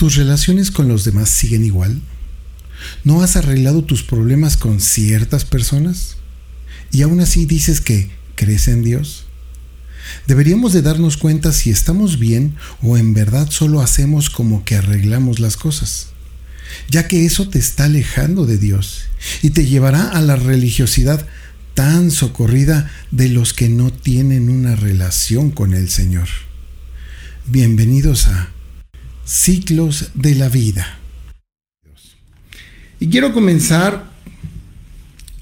[0.00, 2.00] ¿Tus relaciones con los demás siguen igual?
[3.04, 6.16] ¿No has arreglado tus problemas con ciertas personas?
[6.90, 9.26] ¿Y aún así dices que crees en Dios?
[10.26, 15.38] Deberíamos de darnos cuenta si estamos bien o en verdad solo hacemos como que arreglamos
[15.38, 16.06] las cosas,
[16.88, 19.02] ya que eso te está alejando de Dios
[19.42, 21.28] y te llevará a la religiosidad
[21.74, 26.28] tan socorrida de los que no tienen una relación con el Señor.
[27.44, 28.48] Bienvenidos a
[29.32, 30.98] Ciclos de la Vida.
[32.98, 34.10] Y quiero comenzar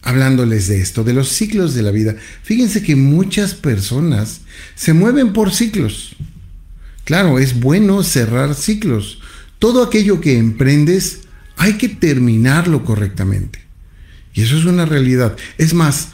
[0.03, 2.15] hablándoles de esto, de los ciclos de la vida.
[2.43, 4.43] Fíjense que muchas personas
[4.75, 6.17] se mueven por ciclos.
[7.05, 9.21] Claro, es bueno cerrar ciclos.
[9.59, 11.21] Todo aquello que emprendes
[11.57, 13.61] hay que terminarlo correctamente.
[14.35, 15.35] Y eso es una realidad.
[15.57, 16.11] Es más,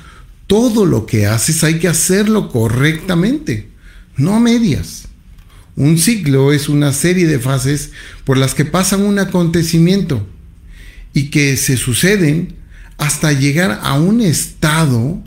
[0.46, 3.68] todo lo que haces hay que hacerlo correctamente,
[4.16, 5.08] no medias.
[5.76, 7.90] Un ciclo es una serie de fases
[8.24, 10.26] por las que pasan un acontecimiento
[11.12, 12.54] y que se suceden
[12.98, 15.22] hasta llegar a un estado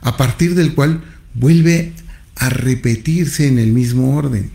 [0.00, 1.02] a partir del cual
[1.34, 1.92] vuelve
[2.36, 4.50] a repetirse en el mismo orden.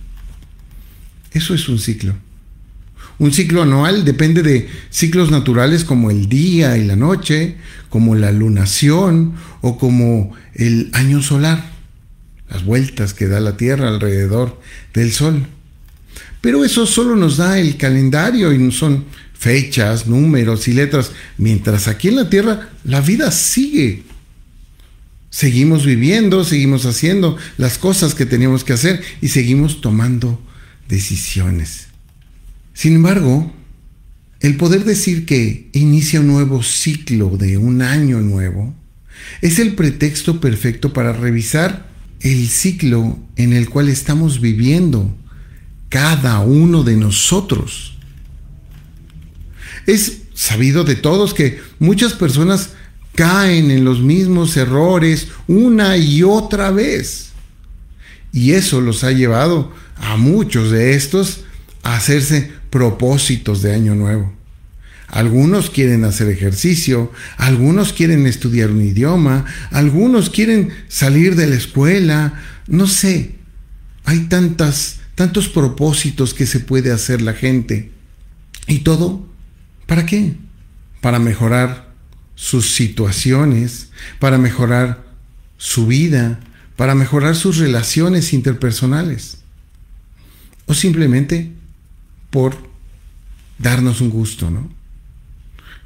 [1.32, 2.16] Eso es un ciclo.
[3.20, 7.58] Un ciclo anual depende de ciclos naturales como el día y la noche,
[7.90, 11.70] como la lunación o como el año solar,
[12.50, 14.60] las vueltas que da la Tierra alrededor
[14.94, 15.48] del Sol.
[16.42, 19.06] Pero eso solo nos da el calendario y son
[19.38, 24.04] fechas, números y letras, mientras aquí en la tierra la vida sigue.
[25.30, 30.42] Seguimos viviendo, seguimos haciendo las cosas que teníamos que hacer y seguimos tomando
[30.88, 31.88] decisiones.
[32.74, 33.54] Sin embargo,
[34.40, 38.74] el poder decir que inicia un nuevo ciclo de un año nuevo
[39.42, 41.89] es el pretexto perfecto para revisar
[42.22, 45.14] el ciclo en el cual estamos viviendo
[45.90, 47.98] cada uno de nosotros.
[49.86, 52.72] Es sabido de todos que muchas personas
[53.16, 57.32] caen en los mismos errores una y otra vez.
[58.32, 61.42] Y eso los ha llevado a muchos de estos
[61.84, 64.39] a hacerse propósitos de año nuevo.
[65.10, 72.42] Algunos quieren hacer ejercicio, algunos quieren estudiar un idioma, algunos quieren salir de la escuela,
[72.68, 73.36] no sé.
[74.06, 77.92] Hay tantas, tantos propósitos que se puede hacer la gente.
[78.68, 79.30] Y todo
[79.90, 80.36] ¿Para qué?
[81.02, 81.96] Para mejorar
[82.36, 83.90] sus situaciones,
[84.20, 85.04] para mejorar
[85.58, 86.40] su vida,
[86.76, 89.40] para mejorar sus relaciones interpersonales.
[90.68, 91.52] O simplemente
[92.30, 92.56] por
[93.58, 94.70] darnos un gusto, ¿no?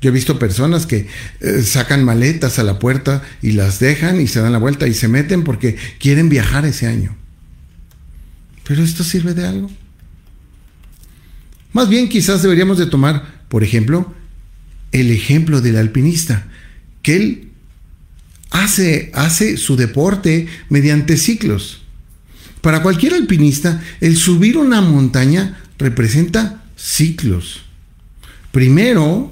[0.04, 1.08] Yo he visto personas que
[1.40, 4.94] eh, sacan maletas a la puerta y las dejan y se dan la vuelta y
[4.94, 7.16] se meten porque quieren viajar ese año.
[8.68, 9.72] Pero esto sirve de algo.
[11.72, 14.14] Más bien quizás deberíamos de tomar por ejemplo,
[14.92, 16.48] el ejemplo del alpinista,
[17.02, 17.52] que él
[18.50, 21.84] hace, hace su deporte mediante ciclos.
[22.62, 27.62] Para cualquier alpinista, el subir una montaña representa ciclos.
[28.52, 29.32] Primero,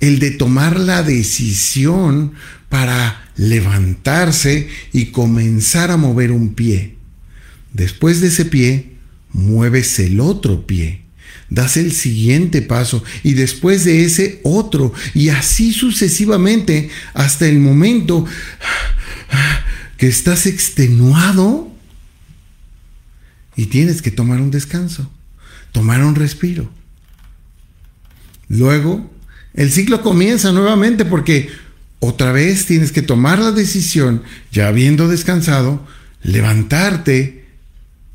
[0.00, 2.32] el de tomar la decisión
[2.68, 6.96] para levantarse y comenzar a mover un pie.
[7.72, 8.96] Después de ese pie,
[9.32, 11.08] mueves el otro pie
[11.50, 18.26] das el siguiente paso y después de ese otro y así sucesivamente hasta el momento
[19.96, 21.72] que estás extenuado
[23.56, 25.10] y tienes que tomar un descanso,
[25.72, 26.70] tomar un respiro.
[28.48, 29.12] Luego,
[29.58, 31.48] el ciclo comienza nuevamente porque
[31.98, 35.84] otra vez tienes que tomar la decisión, ya habiendo descansado,
[36.22, 37.44] levantarte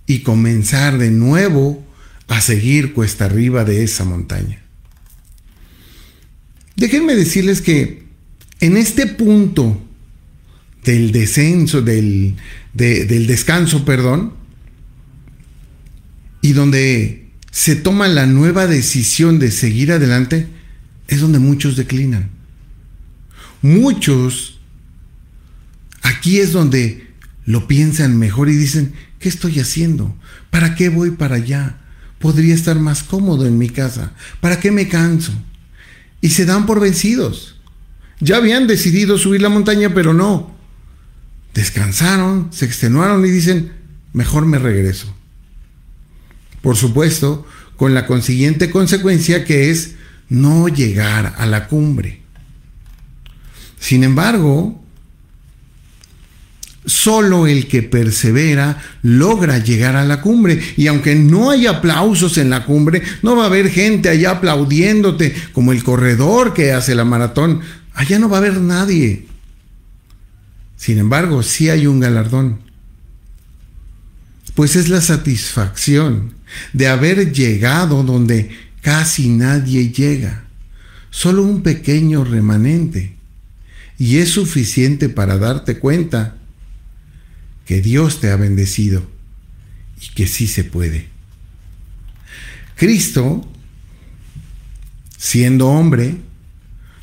[0.07, 1.85] y comenzar de nuevo
[2.29, 4.63] a seguir cuesta arriba de esa montaña.
[6.77, 8.05] Déjenme decirles que
[8.61, 9.81] en este punto
[10.85, 12.37] del descenso, del,
[12.71, 14.31] del descanso, perdón,
[16.41, 20.52] y donde se toma la nueva decisión de seguir adelante,
[21.07, 22.29] es donde muchos declinan.
[23.61, 24.59] Muchos,
[26.01, 27.07] aquí es donde
[27.45, 30.15] lo piensan mejor y dicen, ¿qué estoy haciendo?
[30.49, 31.77] ¿Para qué voy para allá?
[32.23, 34.13] podría estar más cómodo en mi casa.
[34.39, 35.33] ¿Para qué me canso?
[36.21, 37.57] Y se dan por vencidos.
[38.21, 40.55] Ya habían decidido subir la montaña, pero no.
[41.53, 43.73] Descansaron, se extenuaron y dicen,
[44.13, 45.13] mejor me regreso.
[46.61, 47.45] Por supuesto,
[47.75, 49.92] con la consiguiente consecuencia que es
[50.33, 52.21] no llegar a la cumbre.
[53.79, 54.83] Sin embargo,
[56.85, 60.61] Solo el que persevera logra llegar a la cumbre.
[60.75, 65.33] Y aunque no hay aplausos en la cumbre, no va a haber gente allá aplaudiéndote
[65.53, 67.61] como el corredor que hace la maratón.
[67.93, 69.27] Allá no va a haber nadie.
[70.75, 72.59] Sin embargo, sí hay un galardón.
[74.53, 76.33] Pues es la satisfacción
[76.73, 78.49] de haber llegado donde
[78.83, 80.43] casi nadie llega.
[81.09, 83.15] Solo un pequeño remanente.
[83.97, 86.35] Y es suficiente para darte cuenta
[87.65, 89.09] que Dios te ha bendecido
[90.01, 91.07] y que sí se puede.
[92.75, 93.47] Cristo,
[95.17, 96.17] siendo hombre,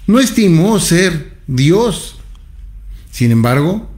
[0.06, 2.18] no estimó ser Dios.
[3.10, 3.90] Sin embargo,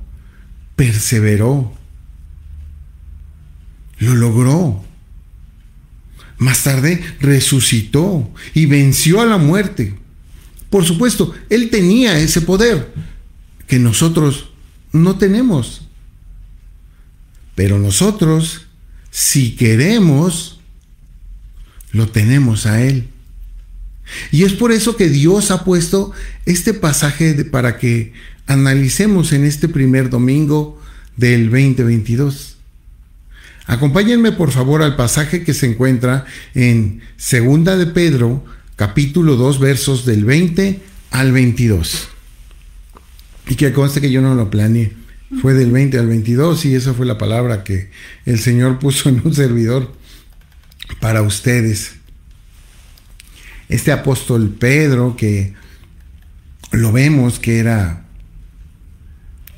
[0.76, 1.74] perseveró.
[3.98, 4.91] Lo logró.
[6.42, 9.94] Más tarde resucitó y venció a la muerte.
[10.70, 12.92] Por supuesto, Él tenía ese poder
[13.68, 14.50] que nosotros
[14.90, 15.82] no tenemos.
[17.54, 18.66] Pero nosotros,
[19.12, 20.58] si queremos,
[21.92, 23.08] lo tenemos a Él.
[24.32, 26.10] Y es por eso que Dios ha puesto
[26.44, 28.14] este pasaje para que
[28.48, 30.82] analicemos en este primer domingo
[31.16, 32.51] del 2022.
[33.72, 38.44] Acompáñenme por favor al pasaje que se encuentra en Segunda de Pedro,
[38.76, 40.78] capítulo 2, versos del 20
[41.10, 42.08] al 22.
[43.48, 44.92] Y que conste que yo no lo planeé.
[45.40, 47.88] Fue del 20 al 22 y esa fue la palabra que
[48.26, 49.90] el Señor puso en un servidor
[51.00, 51.94] para ustedes.
[53.70, 55.54] Este apóstol Pedro, que
[56.72, 58.04] lo vemos que era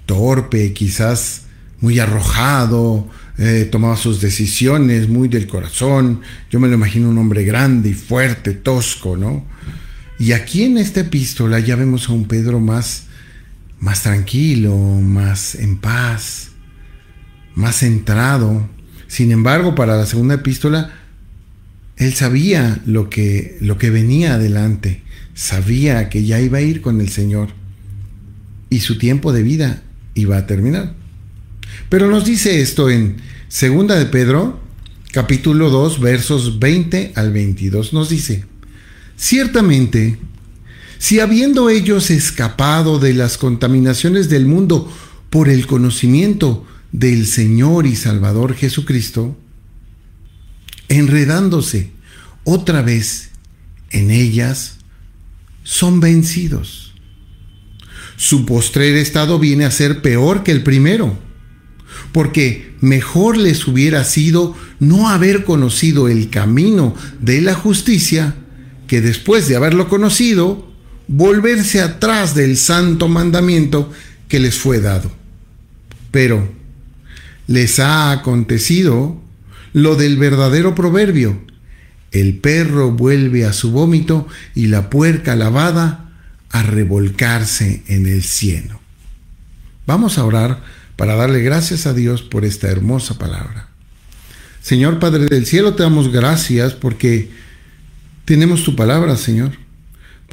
[0.06, 1.46] torpe, quizás
[1.80, 6.20] muy arrojado, eh, tomaba sus decisiones muy del corazón.
[6.50, 9.44] Yo me lo imagino un hombre grande y fuerte, tosco, ¿no?
[10.18, 13.04] Y aquí en esta epístola ya vemos a un Pedro más
[13.84, 16.52] más tranquilo, más en paz,
[17.54, 18.66] más centrado.
[19.08, 20.90] Sin embargo, para la segunda epístola,
[21.98, 25.02] él sabía lo que, lo que venía adelante,
[25.34, 27.50] sabía que ya iba a ir con el Señor
[28.70, 29.82] y su tiempo de vida
[30.14, 30.94] iba a terminar.
[31.88, 33.16] Pero nos dice esto en
[33.48, 34.60] Segunda de Pedro,
[35.12, 37.92] capítulo 2, versos 20 al 22.
[37.92, 38.44] Nos dice,
[39.16, 40.18] ciertamente,
[40.98, 44.92] si habiendo ellos escapado de las contaminaciones del mundo
[45.30, 49.36] por el conocimiento del Señor y Salvador Jesucristo,
[50.88, 51.90] enredándose
[52.44, 53.30] otra vez
[53.90, 54.76] en ellas,
[55.62, 56.94] son vencidos.
[58.16, 61.18] Su postrer estado viene a ser peor que el primero,
[62.14, 68.36] porque mejor les hubiera sido no haber conocido el camino de la justicia
[68.86, 70.70] que después de haberlo conocido,
[71.08, 73.90] volverse atrás del santo mandamiento
[74.28, 75.10] que les fue dado.
[76.12, 76.48] Pero
[77.48, 79.20] les ha acontecido
[79.72, 81.42] lo del verdadero proverbio.
[82.12, 86.12] El perro vuelve a su vómito y la puerca lavada
[86.50, 88.78] a revolcarse en el cieno.
[89.84, 93.68] Vamos a orar para darle gracias a Dios por esta hermosa palabra.
[94.60, 97.30] Señor Padre del Cielo, te damos gracias porque
[98.24, 99.64] tenemos tu palabra, Señor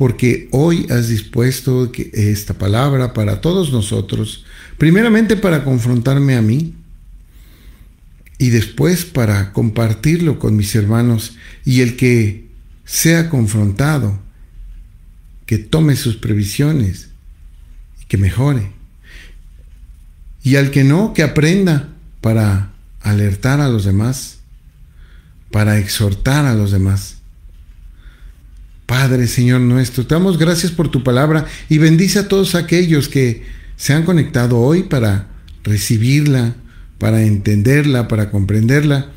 [0.02, 4.46] porque hoy has dispuesto esta palabra para todos nosotros,
[4.78, 6.74] primeramente para confrontarme a mí
[8.40, 11.36] y después para compartirlo con mis hermanos
[11.66, 12.48] y el que
[12.84, 14.20] sea confrontado,
[15.46, 17.10] que tome sus previsiones
[18.02, 18.72] y que mejore.
[20.44, 21.90] Y al que no, que aprenda
[22.22, 22.72] para
[23.02, 24.40] alertar a los demás,
[25.52, 27.22] para exhortar a los demás
[28.92, 33.46] Padre, Señor nuestro, te damos gracias por tu palabra y bendice a todos aquellos que
[33.78, 35.30] se han conectado hoy para
[35.64, 36.56] recibirla,
[36.98, 39.10] para entenderla, para comprenderla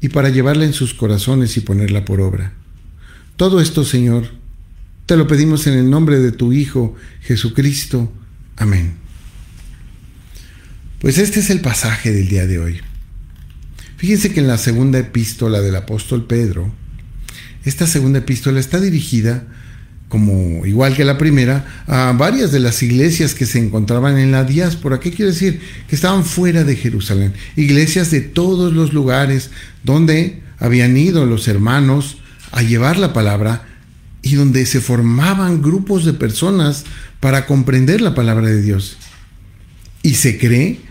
[0.00, 2.54] y para llevarla en sus corazones y ponerla por obra.
[3.36, 4.32] Todo esto, Señor,
[5.06, 8.12] te lo pedimos en el nombre de tu Hijo Jesucristo.
[8.56, 8.94] Amén.
[11.00, 12.80] Pues este es el pasaje del día de hoy.
[13.98, 16.72] Fíjense que en la segunda epístola del apóstol Pedro,
[17.64, 19.44] esta segunda epístola está dirigida,
[20.08, 24.42] como igual que la primera, a varias de las iglesias que se encontraban en la
[24.42, 24.98] diáspora.
[24.98, 25.60] ¿Qué quiere decir?
[25.86, 27.32] Que estaban fuera de Jerusalén.
[27.54, 29.50] Iglesias de todos los lugares
[29.84, 32.18] donde habían ido los hermanos
[32.50, 33.68] a llevar la palabra
[34.22, 36.84] y donde se formaban grupos de personas
[37.20, 38.96] para comprender la palabra de Dios.
[40.02, 40.87] Y se cree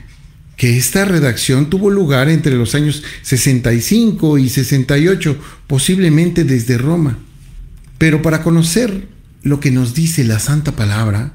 [0.58, 5.38] que esta redacción tuvo lugar entre los años 65 y 68,
[5.68, 7.20] posiblemente desde Roma.
[8.00, 9.08] Pero para conocer
[9.44, 11.34] lo que nos dice la Santa Palabra,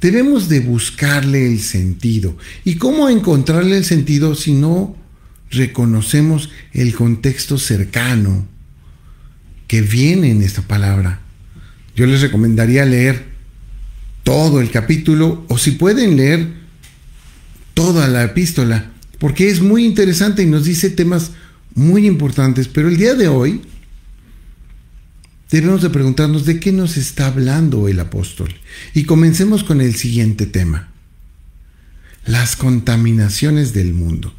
[0.00, 2.36] debemos de buscarle el sentido.
[2.64, 4.96] ¿Y cómo encontrarle el sentido si no
[5.50, 8.46] reconocemos el contexto cercano
[9.66, 11.20] que viene en esta palabra?
[11.94, 13.28] Yo les recomendaría leer
[14.24, 16.59] todo el capítulo o si pueden leer
[17.80, 21.30] toda la epístola, porque es muy interesante y nos dice temas
[21.74, 23.62] muy importantes, pero el día de hoy
[25.50, 28.54] debemos de preguntarnos de qué nos está hablando el apóstol.
[28.92, 30.92] Y comencemos con el siguiente tema,
[32.26, 34.34] las contaminaciones del mundo.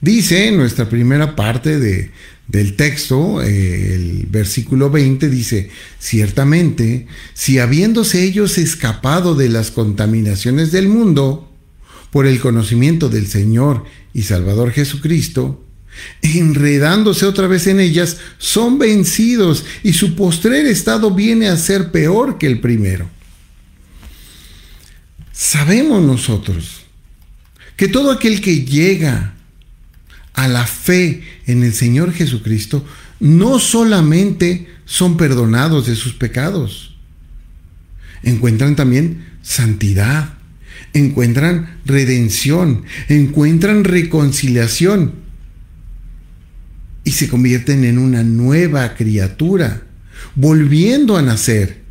[0.00, 2.10] Dice en nuestra primera parte de,
[2.48, 10.72] del texto, eh, el versículo 20 dice, ciertamente, si habiéndose ellos escapado de las contaminaciones
[10.72, 11.45] del mundo,
[12.16, 15.62] por el conocimiento del Señor y Salvador Jesucristo,
[16.22, 22.38] enredándose otra vez en ellas, son vencidos y su postrer estado viene a ser peor
[22.38, 23.06] que el primero.
[25.30, 26.86] Sabemos nosotros
[27.76, 29.34] que todo aquel que llega
[30.32, 32.82] a la fe en el Señor Jesucristo
[33.20, 36.96] no solamente son perdonados de sus pecados,
[38.22, 40.35] encuentran también santidad,
[40.96, 45.12] encuentran redención, encuentran reconciliación
[47.04, 49.82] y se convierten en una nueva criatura,
[50.34, 51.82] volviendo a nacer.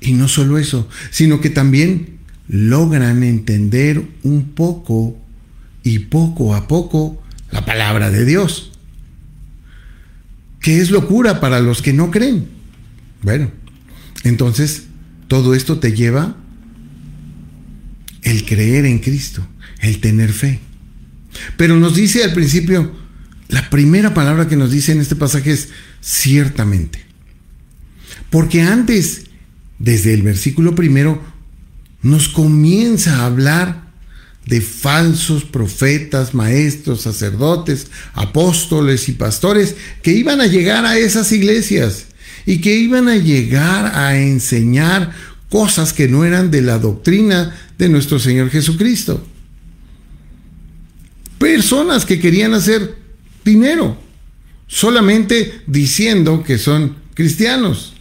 [0.00, 5.18] Y no solo eso, sino que también logran entender un poco
[5.82, 8.72] y poco a poco la palabra de Dios,
[10.60, 12.46] que es locura para los que no creen.
[13.22, 13.50] Bueno,
[14.22, 14.84] entonces
[15.26, 16.36] todo esto te lleva
[18.22, 19.46] el creer en Cristo,
[19.80, 20.60] el tener fe.
[21.56, 22.92] Pero nos dice al principio,
[23.48, 25.68] la primera palabra que nos dice en este pasaje es
[26.00, 27.04] ciertamente.
[28.30, 29.24] Porque antes,
[29.78, 31.22] desde el versículo primero,
[32.02, 33.88] nos comienza a hablar
[34.46, 42.06] de falsos profetas, maestros, sacerdotes, apóstoles y pastores que iban a llegar a esas iglesias
[42.46, 45.12] y que iban a llegar a enseñar
[45.50, 49.26] cosas que no eran de la doctrina de nuestro Señor Jesucristo.
[51.38, 52.96] Personas que querían hacer
[53.44, 53.96] dinero,
[54.66, 57.94] solamente diciendo que son cristianos.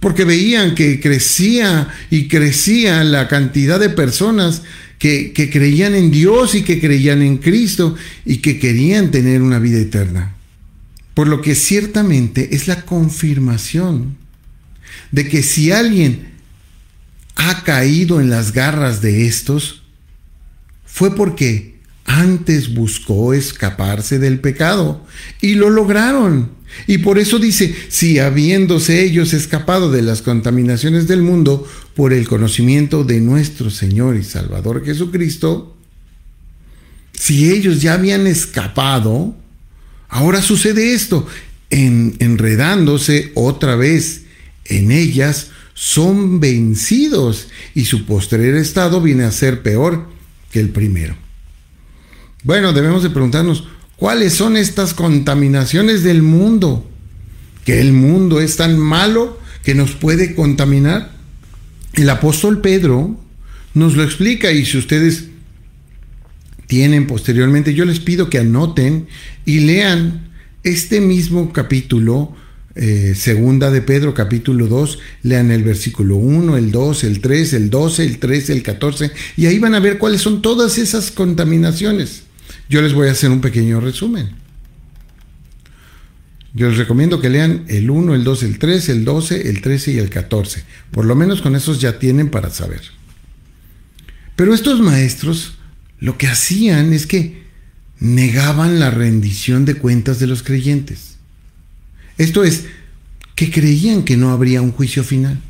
[0.00, 4.62] Porque veían que crecía y crecía la cantidad de personas
[4.98, 7.94] que, creían en Dios y que creían en Cristo
[8.24, 10.34] y que querían tener una vida eterna.
[11.14, 14.16] Por lo que ciertamente es la confirmación
[15.14, 16.26] de que si alguien
[17.36, 19.84] ha caído en las garras de estos,
[20.84, 25.06] fue porque antes buscó escaparse del pecado
[25.40, 26.50] y lo lograron.
[26.88, 32.26] Y por eso dice, si habiéndose ellos escapado de las contaminaciones del mundo por el
[32.26, 35.76] conocimiento de nuestro Señor y Salvador Jesucristo,
[37.12, 39.36] si ellos ya habían escapado,
[40.08, 41.24] ahora sucede esto,
[41.70, 44.23] en, enredándose otra vez
[44.64, 50.08] en ellas, son vencidos y su postrer estado viene a ser peor
[50.52, 51.16] que el primero.
[52.44, 53.66] Bueno, debemos de preguntarnos,
[53.96, 56.88] ¿cuáles son estas contaminaciones del mundo?
[57.64, 61.12] ¿Que el mundo es tan malo que nos puede contaminar?
[61.94, 63.18] El apóstol Pedro
[63.72, 65.26] nos lo explica y si ustedes
[66.66, 69.08] tienen posteriormente, yo les pido que anoten
[69.44, 70.30] y lean
[70.62, 72.34] este mismo capítulo,
[72.76, 77.70] eh, segunda de Pedro, capítulo 2, lean el versículo 1, el 2, el 3, el
[77.70, 82.24] 12, el 13, el 14, y ahí van a ver cuáles son todas esas contaminaciones.
[82.68, 84.30] Yo les voy a hacer un pequeño resumen.
[86.52, 89.92] Yo les recomiendo que lean el 1, el 2, el 3, el 12, el 13
[89.92, 90.64] y el 14.
[90.90, 92.82] Por lo menos con esos ya tienen para saber.
[94.36, 95.54] Pero estos maestros
[95.98, 97.44] lo que hacían es que
[97.98, 101.13] negaban la rendición de cuentas de los creyentes.
[102.18, 102.66] Esto es,
[103.34, 105.40] que creían que no habría un juicio final,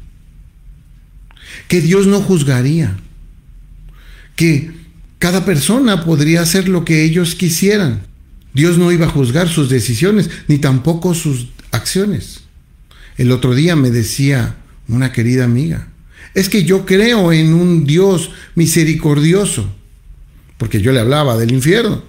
[1.69, 2.97] que Dios no juzgaría,
[4.37, 4.71] que
[5.19, 8.03] cada persona podría hacer lo que ellos quisieran.
[8.53, 12.41] Dios no iba a juzgar sus decisiones, ni tampoco sus acciones.
[13.17, 14.57] El otro día me decía
[14.89, 15.89] una querida amiga,
[16.35, 19.73] es que yo creo en un Dios misericordioso,
[20.59, 22.03] porque yo le hablaba del infierno.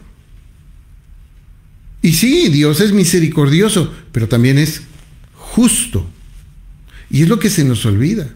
[2.06, 4.84] Y sí, Dios es misericordioso, pero también es
[5.34, 6.08] justo.
[7.10, 8.30] Y es lo que se nos olvida.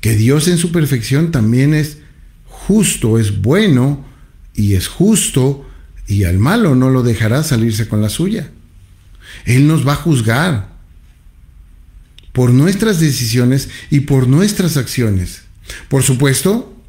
[0.00, 1.98] Que Dios en su perfección también es
[2.46, 4.06] justo es bueno
[4.54, 5.68] y es justo
[6.06, 8.52] y al malo no lo dejará salirse con la suya.
[9.44, 10.72] Él nos va a juzgar.
[12.30, 15.42] por nuestras decisiones y por nuestras acciones.
[15.88, 16.80] Por supuesto,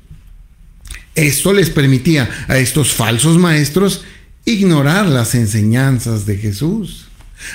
[1.16, 4.04] esto les permitía a estos falsos maestros
[4.46, 7.08] ignorar las enseñanzas de Jesús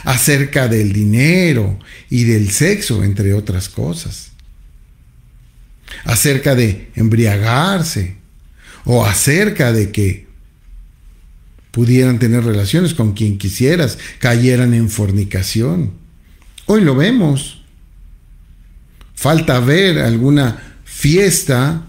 [0.04, 1.78] acerca del dinero
[2.10, 4.32] y del sexo, entre otras cosas.
[6.04, 8.16] Acerca de embriagarse
[8.84, 10.26] o acerca de que
[11.70, 15.92] pudieran tener relaciones con quien quisieras, cayeran en fornicación.
[16.66, 17.62] Hoy lo vemos.
[19.14, 21.84] Falta ver alguna fiesta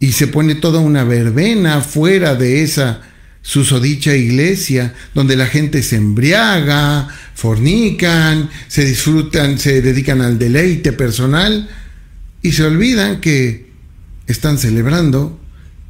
[0.00, 3.02] y se pone toda una verbena fuera de esa
[3.44, 11.68] susodicha iglesia, donde la gente se embriaga, fornican, se disfrutan, se dedican al deleite personal
[12.40, 13.70] y se olvidan que
[14.26, 15.38] están celebrando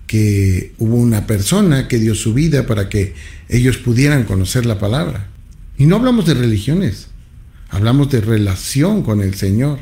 [0.08, 3.14] que hubo una persona que dio su vida para que
[3.48, 5.28] ellos pudieran conocer la palabra.
[5.78, 7.06] Y no hablamos de religiones,
[7.70, 9.78] hablamos de relación con el Señor.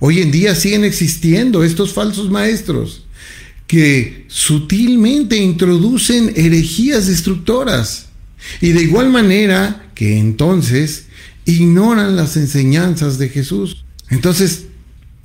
[0.00, 3.05] Hoy en día siguen existiendo estos falsos maestros
[3.66, 8.06] que sutilmente introducen herejías destructoras
[8.60, 11.06] y de igual manera que entonces
[11.44, 13.84] ignoran las enseñanzas de Jesús.
[14.10, 14.66] Entonces,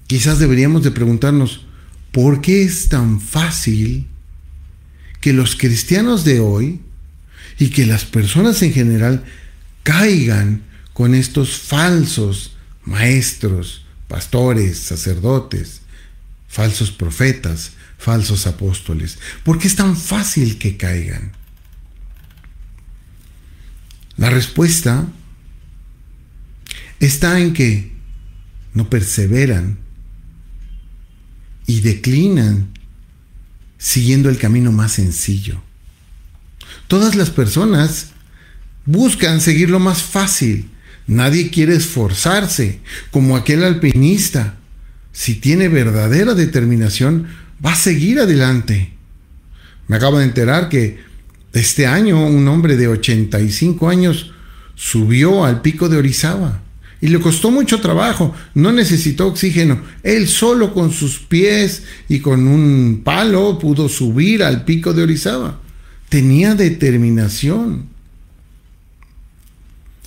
[0.08, 1.66] quizás deberíamos de preguntarnos,
[2.12, 4.08] ¿por qué es tan fácil
[5.20, 6.82] que los cristianos de hoy
[7.60, 9.24] y que las personas en general
[9.84, 15.82] caigan con estos falsos maestros, pastores, sacerdotes,
[16.48, 19.20] falsos profetas, falsos apóstoles?
[19.43, 21.34] ¿Por qué es tan fácil que caigan?
[24.17, 25.08] La respuesta
[27.00, 27.91] está en que
[28.74, 29.77] no perseveran
[31.67, 32.72] y declinan
[33.77, 35.62] siguiendo el camino más sencillo.
[36.88, 38.12] Todas las personas
[38.86, 40.70] buscan seguir lo más fácil.
[41.08, 42.79] Nadie quiere esforzarse
[43.12, 44.58] como aquel alpinista.
[45.12, 47.27] Si tiene verdadera determinación,
[47.63, 48.91] va a seguir adelante.
[49.88, 51.00] Me acabo de enterar que
[51.53, 54.32] este año un hombre de 85 años
[54.75, 56.62] subió al pico de Orizaba
[57.01, 59.81] y le costó mucho trabajo, no necesitó oxígeno.
[60.03, 65.59] Él solo con sus pies y con un palo pudo subir al pico de Orizaba.
[66.09, 67.88] Tenía determinación.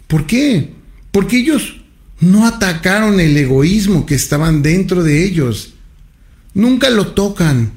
[0.06, 0.70] ¿Por qué?
[1.10, 1.80] Porque ellos
[2.20, 5.73] no atacaron el egoísmo que estaban dentro de ellos
[6.54, 7.72] Nunca lo tocan,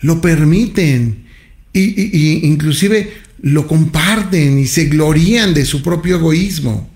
[0.00, 1.26] lo permiten
[1.72, 6.90] y, inclusive lo comparten y se glorían de su propio egoísmo.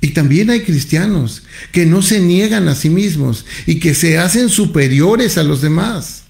[0.00, 4.48] Y también hay cristianos que no se niegan a sí mismos y que se hacen
[4.48, 6.24] superiores a los demás.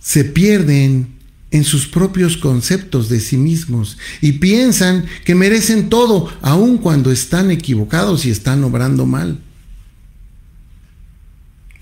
[0.00, 1.08] Se pierden
[1.50, 7.50] en sus propios conceptos de sí mismos y piensan que merecen todo aun cuando están
[7.50, 9.38] equivocados y están obrando mal.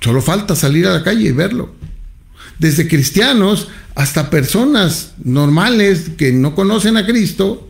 [0.01, 1.75] Solo falta salir a la calle y verlo.
[2.59, 7.69] Desde cristianos hasta personas normales que no conocen a Cristo,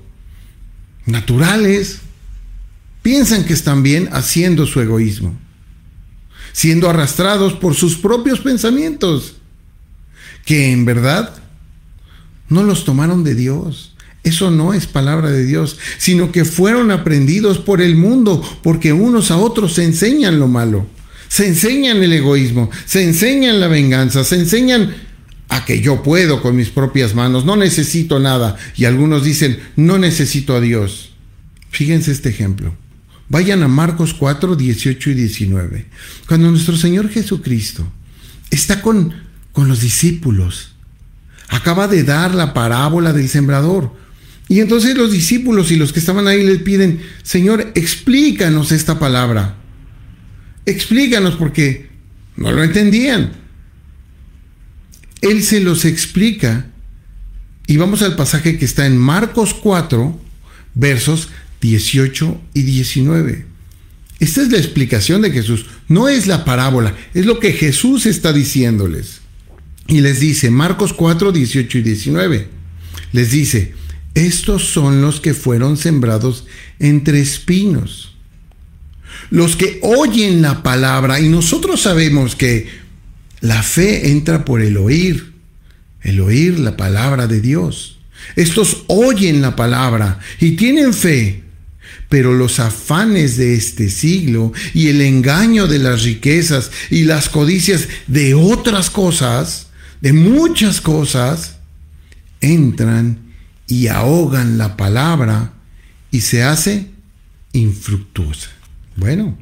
[1.06, 1.98] naturales,
[3.02, 5.36] piensan que están bien haciendo su egoísmo,
[6.52, 9.36] siendo arrastrados por sus propios pensamientos,
[10.44, 11.34] que en verdad
[12.48, 13.94] no los tomaron de Dios.
[14.22, 19.30] Eso no es palabra de Dios, sino que fueron aprendidos por el mundo, porque unos
[19.30, 20.86] a otros se enseñan lo malo
[21.30, 24.96] se enseñan el egoísmo, se enseñan la venganza, se enseñan
[25.48, 28.56] a que yo puedo con mis propias manos, no necesito nada.
[28.76, 31.12] Y algunos dicen, no necesito a Dios.
[31.70, 32.76] Fíjense este ejemplo.
[33.28, 35.86] Vayan a Marcos 4, 18 y 19.
[36.26, 37.86] Cuando nuestro Señor Jesucristo
[38.50, 39.14] está con,
[39.52, 40.72] con los discípulos,
[41.48, 43.94] acaba de dar la parábola del sembrador.
[44.48, 49.59] Y entonces los discípulos y los que estaban ahí le piden, Señor, explícanos esta palabra
[50.66, 51.88] explícanos porque
[52.36, 53.32] no lo entendían.
[55.20, 56.66] Él se los explica
[57.66, 60.18] y vamos al pasaje que está en Marcos 4,
[60.74, 61.28] versos
[61.60, 63.46] 18 y 19.
[64.18, 68.32] Esta es la explicación de Jesús, no es la parábola, es lo que Jesús está
[68.32, 69.20] diciéndoles.
[69.86, 72.48] Y les dice, Marcos 4, 18 y 19,
[73.12, 73.74] les dice,
[74.14, 76.46] estos son los que fueron sembrados
[76.78, 78.09] entre espinos
[79.28, 82.68] los que oyen la palabra, y nosotros sabemos que
[83.40, 85.32] la fe entra por el oír,
[86.02, 87.98] el oír la palabra de Dios.
[88.36, 91.42] Estos oyen la palabra y tienen fe,
[92.08, 97.88] pero los afanes de este siglo y el engaño de las riquezas y las codicias
[98.06, 99.68] de otras cosas,
[100.00, 101.56] de muchas cosas,
[102.40, 103.18] entran
[103.66, 105.52] y ahogan la palabra
[106.10, 106.86] y se hace
[107.52, 108.50] infructuosa.
[108.96, 109.36] Bueno,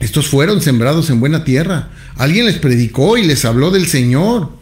[0.00, 1.90] estos fueron sembrados en buena tierra.
[2.16, 4.56] Alguien les predicó y les habló del Señor.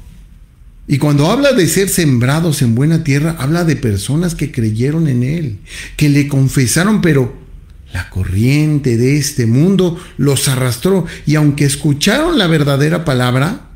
[0.89, 5.23] Y cuando habla de ser sembrados en buena tierra, habla de personas que creyeron en
[5.25, 5.59] Él,
[5.97, 7.35] que le confesaron, pero
[7.93, 13.69] la corriente de este mundo los arrastró y aunque escucharon la verdadera palabra,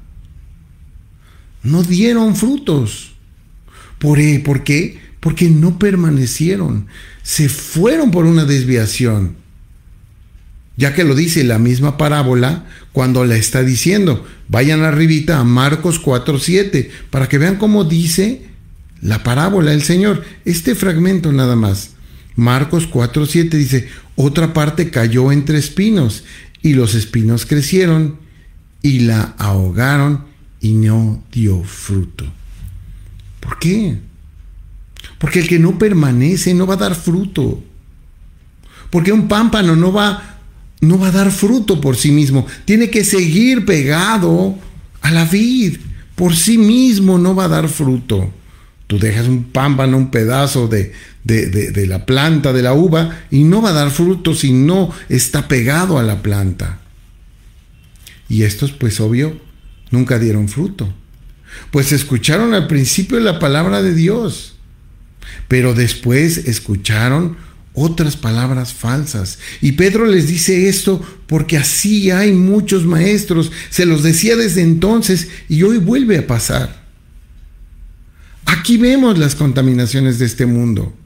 [1.62, 3.12] no dieron frutos.
[3.98, 5.00] ¿Por, ¿Por qué?
[5.18, 6.87] Porque no permanecieron,
[7.22, 9.39] se fueron por una desviación
[10.80, 14.26] ya que lo dice la misma parábola cuando la está diciendo.
[14.48, 18.46] Vayan arribita a Marcos 4.7 para que vean cómo dice
[19.02, 20.24] la parábola del Señor.
[20.46, 21.90] Este fragmento nada más.
[22.34, 26.24] Marcos 4.7 dice, otra parte cayó entre espinos
[26.62, 28.18] y los espinos crecieron
[28.80, 30.24] y la ahogaron
[30.62, 32.24] y no dio fruto.
[33.40, 33.98] ¿Por qué?
[35.18, 37.62] Porque el que no permanece no va a dar fruto.
[38.88, 40.29] Porque un pámpano no va
[40.80, 42.46] no va a dar fruto por sí mismo.
[42.64, 44.58] Tiene que seguir pegado
[45.02, 45.78] a la vid.
[46.14, 48.32] Por sí mismo no va a dar fruto.
[48.86, 53.62] Tú dejas un pámpano, un pedazo de, de, la planta de la uva y no
[53.62, 56.80] va a dar fruto si no está pegado a la planta.
[58.28, 59.38] Y estos, pues obvio,
[59.90, 60.92] nunca dieron fruto.
[61.70, 64.54] Pues escucharon al principio la palabra de Dios,
[65.48, 67.36] pero después escucharon
[67.74, 69.38] otras palabras falsas.
[69.61, 73.52] Y Pedro les dice esto porque así hay muchos maestros.
[73.70, 76.80] Se los decía desde entonces y hoy vuelve a pasar.
[78.46, 80.96] Aquí vemos las contaminaciones de este mundo.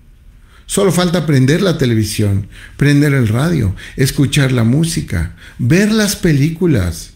[0.67, 2.49] Solo falta prender la televisión,
[2.79, 7.11] prender el radio, escuchar la música, ver las películas.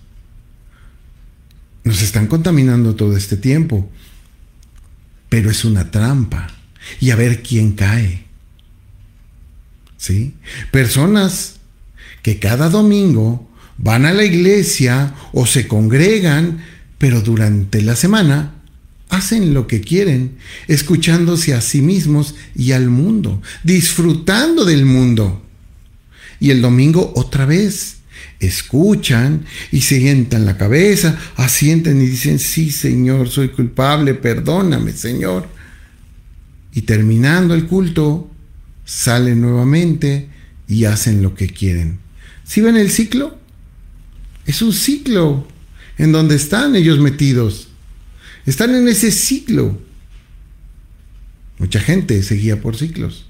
[1.83, 3.91] Nos están contaminando todo este tiempo,
[5.31, 6.49] pero es una trampa.
[7.01, 8.28] Y a ver quién cae.
[9.99, 10.35] ¿Sí?
[10.71, 11.57] Personas
[12.23, 16.65] que cada domingo van a la iglesia o se congregan,
[16.97, 18.55] pero durante la semana
[19.11, 25.45] hacen lo que quieren, escuchándose a sí mismos y al mundo, disfrutando del mundo.
[26.41, 27.97] Y el domingo otra vez
[28.41, 35.49] escuchan y sientan la cabeza, asienten y dicen, sí Señor, soy culpable, perdóname Señor.
[36.73, 38.28] Y terminando el culto,
[38.89, 40.31] salen nuevamente
[40.67, 41.99] y hacen lo que quieren.
[42.43, 43.39] ¿Sí ven el ciclo?
[44.47, 45.47] Es un ciclo
[45.99, 47.69] en donde están ellos metidos.
[48.47, 49.79] Están en ese ciclo.
[51.59, 53.27] Mucha gente seguía por ciclos.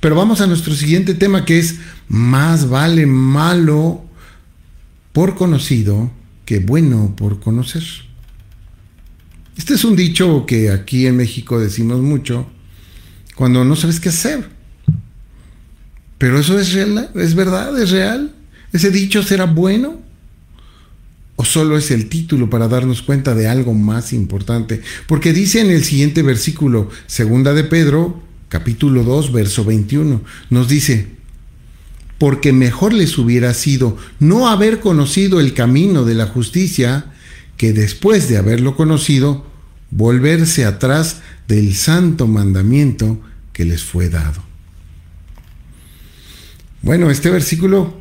[0.00, 1.76] Pero vamos a nuestro siguiente tema que es
[2.08, 4.04] más vale malo
[5.12, 6.10] por conocido
[6.44, 7.84] que bueno por conocer.
[9.56, 12.50] Este es un dicho que aquí en México decimos mucho
[13.40, 14.50] cuando no sabes qué hacer.
[16.18, 18.34] Pero eso es real, es verdad, es real.
[18.70, 19.98] ¿Ese dicho será bueno?
[21.36, 24.82] ¿O solo es el título para darnos cuenta de algo más importante?
[25.06, 31.06] Porque dice en el siguiente versículo, segunda de Pedro, capítulo 2, verso 21, nos dice,
[32.18, 37.06] porque mejor les hubiera sido no haber conocido el camino de la justicia
[37.56, 39.46] que después de haberlo conocido,
[39.90, 43.18] volverse atrás del santo mandamiento
[43.60, 44.42] que les fue dado.
[46.80, 47.94] Bueno, este versículo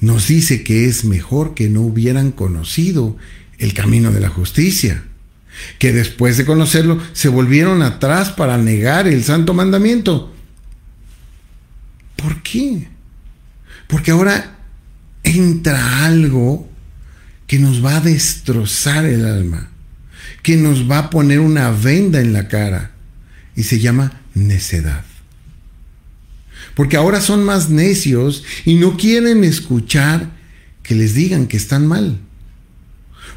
[0.00, 3.16] nos dice que es mejor que no hubieran conocido
[3.58, 5.04] el camino de la justicia,
[5.78, 10.34] que después de conocerlo se volvieron atrás para negar el santo mandamiento.
[12.16, 12.88] ¿Por qué?
[13.86, 14.58] Porque ahora
[15.22, 16.68] entra algo
[17.46, 19.70] que nos va a destrozar el alma,
[20.42, 22.96] que nos va a poner una venda en la cara
[23.56, 25.04] y se llama necedad.
[26.74, 30.30] Porque ahora son más necios y no quieren escuchar
[30.82, 32.18] que les digan que están mal.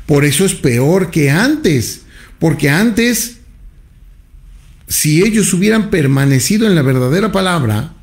[0.06, 2.02] Por eso es peor que antes,
[2.40, 3.38] porque antes,
[4.88, 7.94] si ellos hubieran permanecido en la verdadera palabra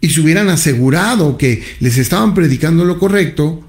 [0.00, 3.66] y se hubieran asegurado que les estaban predicando lo correcto,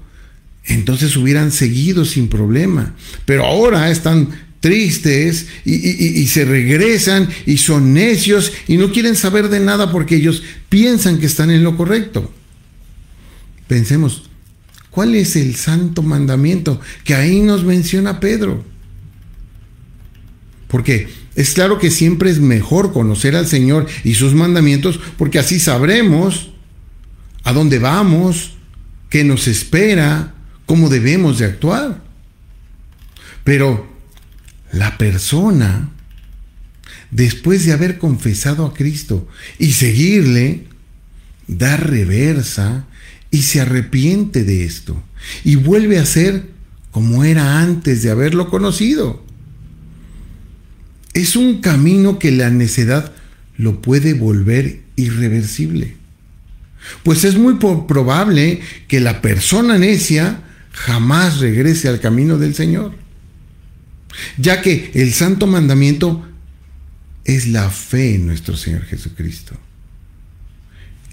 [0.64, 2.94] entonces hubieran seguido sin problema.
[3.24, 4.28] Pero ahora están
[4.66, 10.42] tristes y, se regresan y son necios y no quieren saber de nada porque ellos
[10.68, 12.32] piensan que están en lo correcto.
[13.68, 14.28] Pensemos,
[14.90, 18.64] ¿cuál es el santo mandamiento que ahí nos menciona Pedro?
[20.66, 25.60] Porque es claro que siempre es mejor conocer al Señor y sus mandamientos porque así
[25.60, 26.50] sabremos
[27.44, 28.56] a dónde vamos,
[29.10, 30.34] qué nos espera,
[30.66, 32.02] cómo debemos de actuar.
[33.44, 33.95] Pero
[34.72, 35.90] la persona
[37.10, 40.64] después de haber confesado a Cristo y seguirle,
[41.46, 42.86] da reversa
[43.30, 45.02] y se arrepiente de esto
[45.44, 46.48] y vuelve a ser
[46.90, 49.24] como era antes de haberlo conocido.
[51.14, 53.12] Es un camino que la necedad
[53.56, 55.96] lo puede volver irreversible.
[57.02, 60.40] Pues es muy probable que la persona necia
[60.72, 62.92] jamás regrese al camino del Señor,
[64.38, 66.26] ya que el santo mandamiento
[67.24, 69.56] es la fe en nuestro Señor Jesucristo.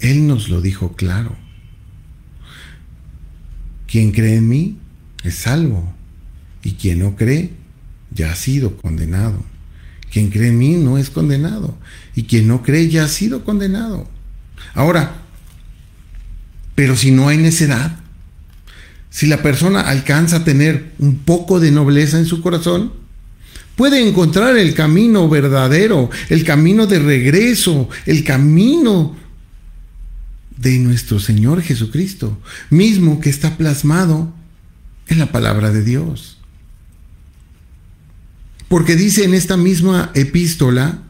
[0.00, 1.36] Él nos lo dijo claro.
[3.86, 4.78] Quien cree en mí
[5.22, 5.94] es salvo,
[6.62, 7.52] y quien no cree
[8.10, 9.44] ya ha sido condenado.
[10.10, 11.76] Quien cree en mí no es condenado,
[12.14, 14.08] y quien no cree ya ha sido condenado.
[14.74, 15.22] Ahora,
[16.74, 18.03] pero si no hay necedad,
[19.14, 22.92] si la persona alcanza a tener un poco de nobleza en su corazón,
[23.76, 29.14] puede encontrar el camino verdadero, el camino de regreso, el camino
[30.56, 32.36] de nuestro Señor Jesucristo,
[32.70, 34.34] mismo que está plasmado
[35.06, 36.38] en la palabra de Dios.
[38.66, 41.03] Porque dice en esta misma epístola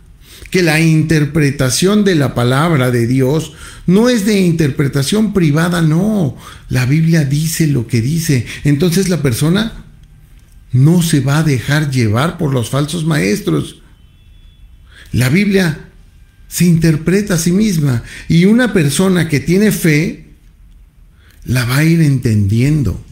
[0.50, 3.52] que la interpretación de la palabra de Dios
[3.86, 6.36] no es de interpretación privada, no.
[6.68, 8.46] La Biblia dice lo que dice.
[8.64, 9.84] Entonces la persona
[10.72, 13.82] no se va a dejar llevar por los falsos maestros.
[15.12, 15.88] La Biblia
[16.48, 20.24] se interpreta a sí misma y una persona que tiene fe
[21.44, 23.04] la va a ir entendiendo.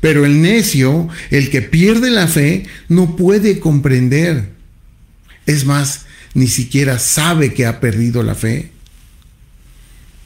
[0.00, 4.50] Pero el necio, el que pierde la fe, no puede comprender.
[5.46, 8.70] Es más, ni siquiera sabe que ha perdido la fe.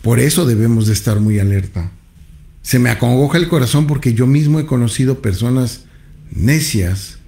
[0.02, 1.90] Por eso debemos de estar muy alerta.
[2.62, 5.84] Se me acongoja el corazón porque yo mismo he conocido personas
[6.30, 7.18] necias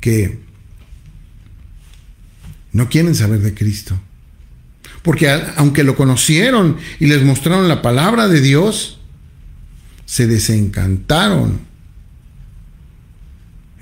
[0.00, 0.40] que
[2.72, 3.98] no quieren saber de Cristo.
[5.02, 8.98] Porque aunque lo conocieron y les mostraron la palabra de Dios,
[10.04, 11.60] se desencantaron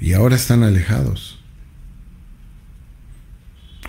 [0.00, 1.37] y ahora están alejados.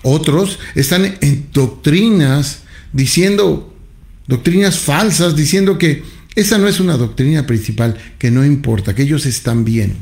[0.02, 3.74] Otros están en doctrinas diciendo,
[4.26, 6.02] doctrinas falsas, diciendo que
[6.34, 9.96] esa no es una doctrina principal, que no importa, que ellos están bien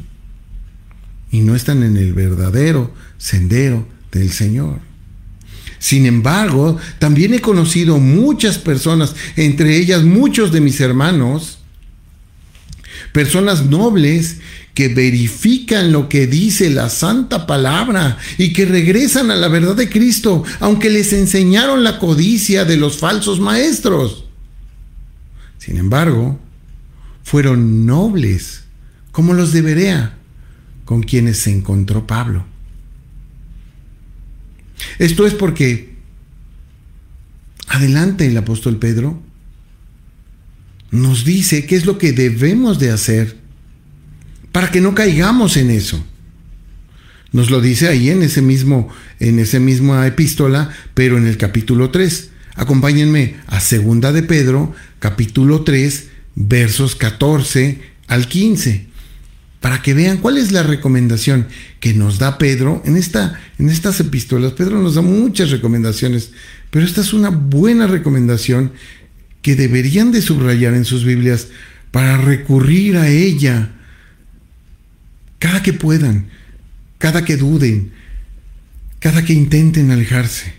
[1.30, 4.80] y no están en el verdadero sendero del Señor.
[5.78, 11.57] Sin embargo, también he conocido muchas personas, entre ellas muchos de mis hermanos,
[13.12, 14.38] personas nobles
[14.74, 19.88] que verifican lo que dice la santa palabra y que regresan a la verdad de
[19.88, 24.24] Cristo, aunque les enseñaron la codicia de los falsos maestros.
[25.58, 26.38] Sin embargo,
[27.24, 28.62] fueron nobles,
[29.10, 30.16] como los de Berea,
[30.84, 32.46] con quienes se encontró Pablo.
[34.98, 35.96] Esto es porque,
[37.66, 39.20] adelante el apóstol Pedro,
[40.90, 43.36] nos dice qué es lo que debemos de hacer
[44.52, 46.02] para que no caigamos en eso.
[47.30, 48.88] Nos lo dice ahí en ese mismo
[49.20, 52.30] en esa misma epístola, pero en el capítulo 3.
[52.54, 58.86] Acompáñenme a Segunda de Pedro, capítulo 3, versos 14 al 15,
[59.60, 61.46] para que vean cuál es la recomendación
[61.80, 64.52] que nos da Pedro en esta en estas epístolas.
[64.52, 66.32] Pedro nos da muchas recomendaciones,
[66.70, 68.72] pero esta es una buena recomendación
[69.42, 71.48] que deberían de subrayar en sus Biblias
[71.90, 73.70] para recurrir a ella
[75.38, 76.28] cada que puedan,
[76.98, 77.92] cada que duden,
[78.98, 80.54] cada que intenten alejarse.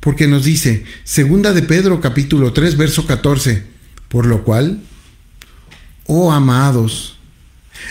[0.00, 3.64] Porque nos dice, segunda de Pedro capítulo 3 verso 14,
[4.08, 4.80] por lo cual,
[6.06, 7.18] oh amados,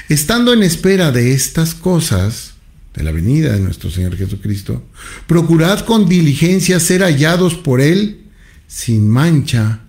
[0.09, 2.53] estando en espera de estas cosas,
[2.93, 4.83] de la venida de nuestro Señor Jesucristo,
[5.27, 8.25] procurad con diligencia ser hallados por Él
[8.67, 9.81] sin mancha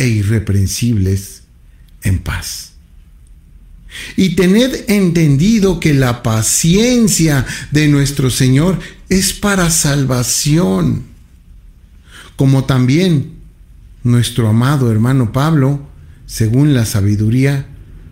[0.00, 1.42] e irreprensibles
[2.02, 2.72] en paz.
[4.16, 8.78] Y tened entendido que la paciencia de nuestro Señor
[9.10, 11.02] es para salvación,
[12.36, 13.32] como también
[14.02, 15.86] nuestro amado hermano Pablo,
[16.24, 17.66] según la sabiduría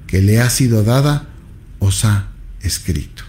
[0.07, 1.31] que le ha sido dada,
[1.79, 2.29] os ha
[2.61, 3.23] escrito.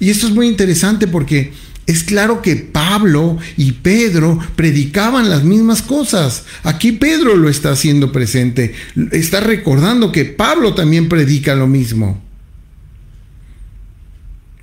[0.00, 1.54] Y esto es muy interesante porque
[1.86, 6.44] es claro que Pablo y Pedro predicaban las mismas cosas.
[6.64, 8.74] Aquí Pedro lo está haciendo presente.
[9.12, 12.20] Está recordando que Pablo también predica lo mismo.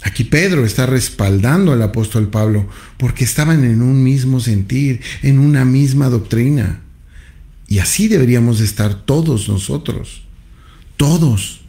[0.03, 5.63] Aquí Pedro está respaldando al apóstol Pablo porque estaban en un mismo sentir, en una
[5.63, 6.81] misma doctrina.
[7.69, 10.23] Y así deberíamos estar todos nosotros.
[10.97, 11.62] Todos.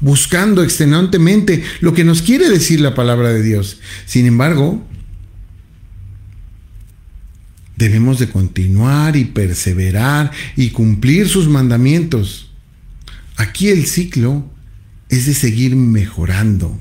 [0.00, 3.80] Buscando extenuantemente lo que nos quiere decir la palabra de Dios.
[4.06, 4.86] Sin embargo,
[7.76, 12.50] debemos de continuar y perseverar y cumplir sus mandamientos.
[13.36, 14.48] Aquí el ciclo
[15.08, 16.80] es de seguir mejorando.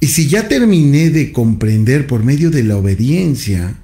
[0.00, 3.76] Y si ya terminé de comprender por medio de la obediencia,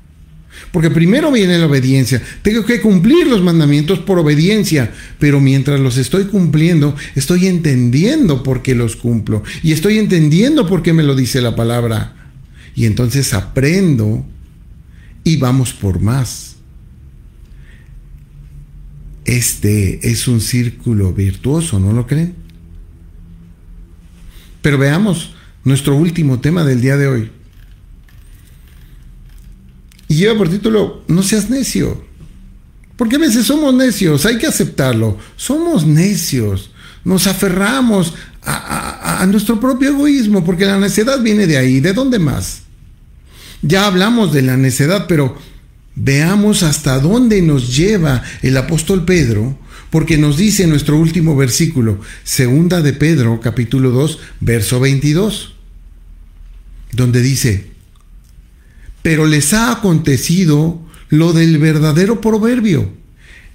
[0.72, 5.96] porque primero viene la obediencia, tengo que cumplir los mandamientos por obediencia, pero mientras los
[5.96, 11.14] estoy cumpliendo, estoy entendiendo por qué los cumplo y estoy entendiendo por qué me lo
[11.14, 12.14] dice la palabra.
[12.74, 14.24] Y entonces aprendo
[15.24, 16.56] y vamos por más.
[19.24, 22.34] Este es un círculo virtuoso, ¿no lo creen?
[24.62, 27.30] Pero veamos nuestro último tema del día de hoy.
[30.08, 32.04] Y lleva por título, no seas necio.
[32.96, 35.18] Porque a veces somos necios, hay que aceptarlo.
[35.36, 36.70] Somos necios,
[37.04, 41.80] nos aferramos a, nuestro propio egoísmo, porque la necedad viene de ahí.
[41.80, 42.62] ¿De dónde más?
[43.62, 45.36] Ya hablamos de la necedad, pero
[45.94, 49.58] veamos hasta dónde nos lleva el apóstol Pedro,
[49.90, 55.56] porque nos dice en nuestro último versículo, segunda de Pedro, capítulo 2, verso 22
[56.96, 57.70] donde dice,
[59.06, 62.90] pero les ha acontecido lo del verdadero proverbio.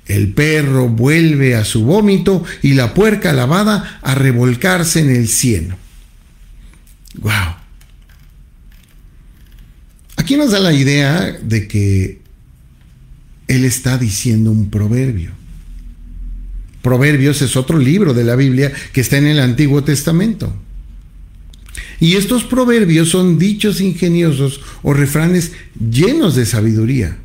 [0.06, 5.76] El perro vuelve a su vómito y la puerca lavada a revolcarse en el cielo.
[7.16, 7.56] ¡Wow!
[10.16, 12.22] Aquí nos da la idea de que
[13.50, 15.32] él está diciendo un proverbio.
[16.82, 20.56] Proverbios es otro libro de la Biblia que está en el Antiguo Testamento.
[22.00, 27.18] Y estos proverbios son dichos ingeniosos o refranes llenos de sabiduría.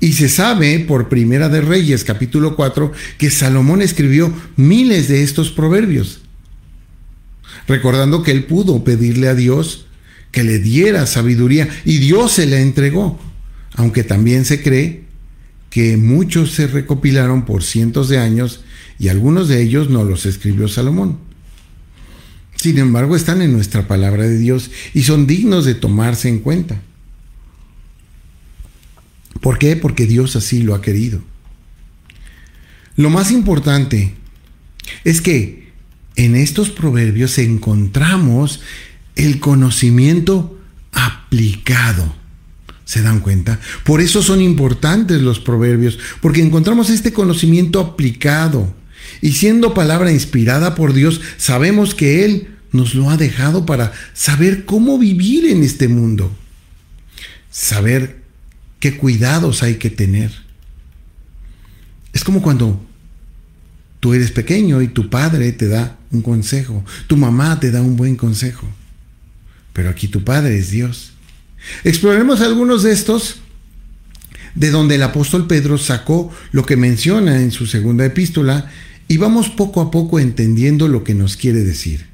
[0.00, 5.50] Y se sabe por Primera de Reyes capítulo 4 que Salomón escribió miles de estos
[5.50, 6.20] proverbios,
[7.68, 9.86] recordando que él pudo pedirle a Dios
[10.30, 13.18] que le diera sabiduría y Dios se la entregó,
[13.74, 15.04] aunque también se cree
[15.70, 18.62] que muchos se recopilaron por cientos de años
[18.98, 21.29] y algunos de ellos no los escribió Salomón.
[22.60, 26.78] Sin embargo, están en nuestra palabra de Dios y son dignos de tomarse en cuenta.
[29.40, 29.76] ¿Por qué?
[29.76, 31.22] Porque Dios así lo ha querido.
[32.96, 34.12] Lo más importante
[35.04, 35.72] es que
[36.16, 38.60] en estos proverbios encontramos
[39.16, 40.60] el conocimiento
[40.92, 42.14] aplicado.
[42.84, 43.58] ¿Se dan cuenta?
[43.84, 48.74] Por eso son importantes los proverbios, porque encontramos este conocimiento aplicado.
[49.20, 54.64] Y siendo palabra inspirada por Dios, sabemos que Él nos lo ha dejado para saber
[54.64, 56.30] cómo vivir en este mundo.
[57.50, 58.22] Saber
[58.78, 60.30] qué cuidados hay que tener.
[62.12, 62.80] Es como cuando
[64.00, 67.96] tú eres pequeño y tu padre te da un consejo, tu mamá te da un
[67.96, 68.68] buen consejo.
[69.72, 71.12] Pero aquí tu padre es Dios.
[71.84, 73.40] Exploraremos algunos de estos
[74.54, 78.70] de donde el apóstol Pedro sacó lo que menciona en su segunda epístola
[79.10, 82.06] y vamos poco a poco entendiendo lo que nos quiere decir.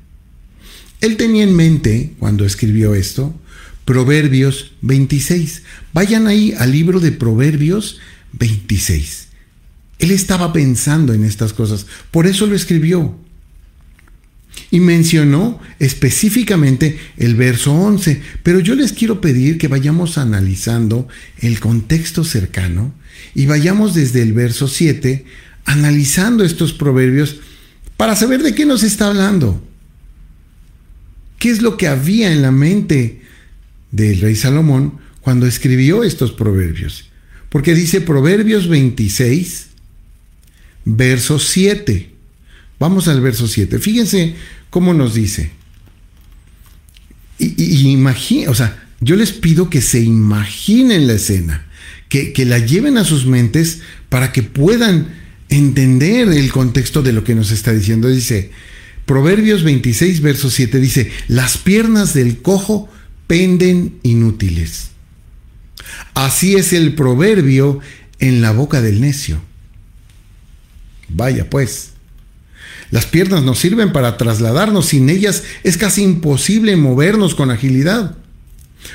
[1.02, 3.38] Él tenía en mente, cuando escribió esto,
[3.85, 5.62] Proverbios 26.
[5.92, 7.98] Vayan ahí al libro de Proverbios
[8.32, 9.28] 26.
[9.98, 13.14] Él estaba pensando en estas cosas, por eso lo escribió.
[14.70, 21.09] Y mencionó específicamente el verso 11, pero yo les quiero pedir que vayamos analizando
[21.40, 22.94] el contexto cercano
[23.35, 25.26] y vayamos desde el verso 7
[25.66, 27.37] analizando estos proverbios
[27.96, 29.62] para saber de qué nos está hablando.
[31.38, 33.20] ¿Qué es lo que había en la mente
[33.90, 37.11] del rey Salomón cuando escribió estos proverbios?
[37.50, 39.66] Porque dice Proverbios 26,
[40.85, 42.11] verso 7.
[42.79, 43.79] Vamos al verso 7.
[43.79, 44.35] Fíjense
[44.70, 45.50] cómo nos dice.
[47.38, 51.66] Y, o sea, yo les pido que se imaginen la escena,
[52.09, 57.24] que, que la lleven a sus mentes para que puedan entender el contexto de lo
[57.24, 58.09] que nos está diciendo.
[58.09, 58.50] Dice,
[59.06, 62.88] Proverbios 26, verso 7 dice, las piernas del cojo
[63.28, 64.90] penden inútiles.
[66.14, 67.78] Así es el proverbio
[68.18, 69.40] en la boca del necio.
[71.09, 71.90] Vaya pues,
[72.90, 78.16] las piernas nos sirven para trasladarnos, sin ellas es casi imposible movernos con agilidad.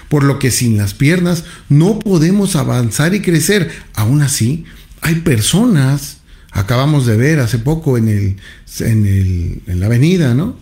[0.10, 3.72] Por lo que sin las piernas no podemos avanzar y crecer.
[3.94, 4.66] Aún así,
[5.02, 6.18] hay personas
[6.52, 8.38] acabamos de ver hace poco en, el,
[8.80, 10.58] en, el, en la avenida, ¿no?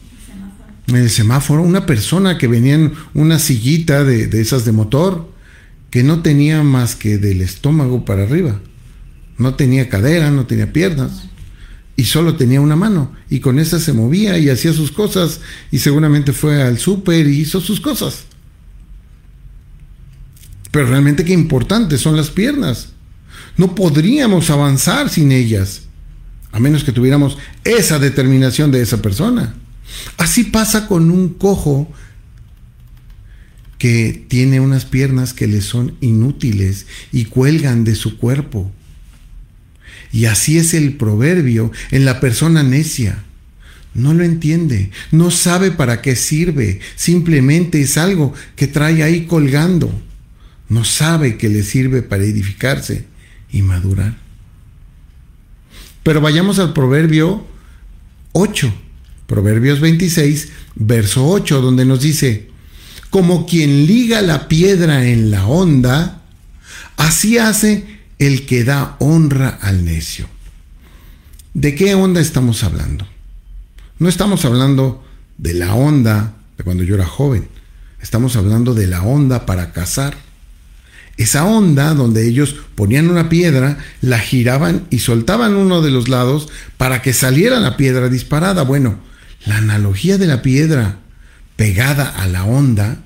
[0.88, 5.32] En el semáforo, una persona que venía en una sillita de, de esas de motor,
[5.92, 8.60] que no tenía más que del estómago para arriba.
[9.38, 11.30] No tenía cadera, no tenía piernas.
[12.00, 15.80] y solo tenía una mano y con esa se movía y hacía sus cosas y
[15.80, 18.24] seguramente fue al súper y hizo sus cosas.
[20.72, 22.94] Pero realmente qué importantes son las piernas.
[23.60, 25.82] No podríamos avanzar sin ellas,
[26.54, 29.54] a menos que tuviéramos esa determinación de esa persona.
[30.16, 31.92] Así pasa con un cojo
[33.78, 38.72] que tiene unas piernas que le son inútiles y cuelgan de su cuerpo.
[40.14, 43.26] Y así es el proverbio en la persona necia.
[43.94, 49.92] No lo entiende, no sabe para qué sirve, simplemente es algo que trae ahí colgando.
[50.70, 53.09] No sabe que le sirve para edificarse
[53.52, 54.18] y madurar.
[56.04, 57.46] Pero vayamos al proverbio
[58.34, 58.74] 8,
[59.28, 62.50] Proverbios 26, verso 8, donde nos dice,
[63.10, 66.22] como quien liga la piedra en la onda,
[66.98, 70.28] así hace el que da honra al necio.
[71.54, 73.08] ¿De qué onda estamos hablando?
[73.98, 75.04] No estamos hablando
[75.38, 77.48] de la onda de cuando yo era joven,
[78.02, 80.16] estamos hablando de la onda para cazar.
[81.20, 86.48] Esa onda donde ellos ponían una piedra, la giraban y soltaban uno de los lados
[86.78, 88.64] para que saliera la piedra disparada.
[88.64, 89.00] Bueno,
[89.46, 91.00] la analogía de la piedra
[91.58, 93.00] pegada a la onda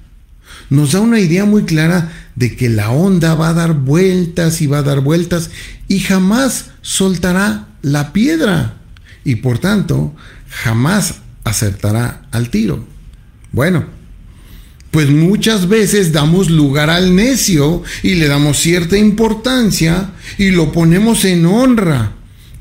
[0.70, 4.68] nos da una idea muy clara de que la onda va a dar vueltas y
[4.68, 5.50] va a dar vueltas
[5.88, 8.76] y jamás soltará la piedra
[9.24, 10.16] y por tanto
[10.50, 12.86] jamás acertará al tiro.
[13.52, 13.86] Bueno,
[14.94, 21.26] pues muchas veces damos lugar al necio y le damos cierta importancia y lo ponemos
[21.26, 22.12] en honra,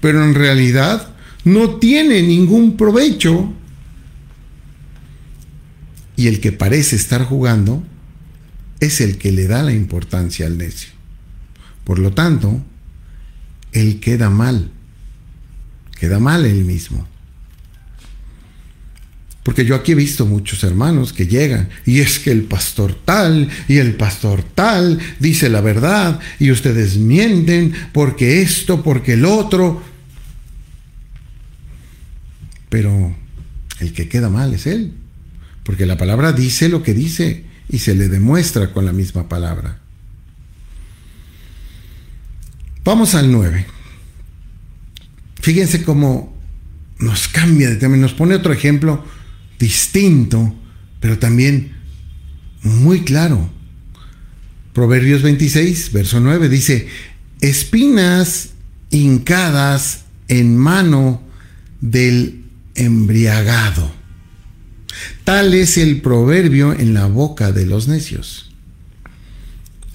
[0.01, 1.15] pero en realidad
[1.45, 3.53] no tiene ningún provecho.
[6.17, 7.85] Y el que parece estar jugando
[8.81, 10.89] es el que le da la importancia al necio.
[11.85, 12.65] Por lo tanto,
[13.73, 14.71] él queda mal,
[16.01, 17.07] queda mal él mismo.
[19.43, 23.49] Porque yo aquí he visto muchos hermanos que llegan y es que el pastor tal
[23.67, 29.83] y el pastor tal dice la verdad y ustedes mienten porque esto, porque el otro.
[32.69, 33.17] Pero
[33.81, 34.93] el que queda mal es él.
[35.65, 39.79] Porque la palabra dice lo que dice y se le demuestra con la misma palabra.
[42.85, 43.67] Vamos al 9.
[45.41, 46.33] Fíjense cómo
[46.99, 49.05] nos cambia de tema, nos pone otro ejemplo
[49.63, 50.53] distinto,
[50.99, 51.71] pero también
[52.63, 53.49] muy claro.
[54.73, 56.89] Proverbios 26, verso 9 dice,
[57.41, 58.51] espinas
[58.91, 61.23] hincadas en mano
[61.81, 62.43] del
[62.75, 63.93] embriagado.
[65.23, 68.51] Tal es el proverbio en la boca de los necios.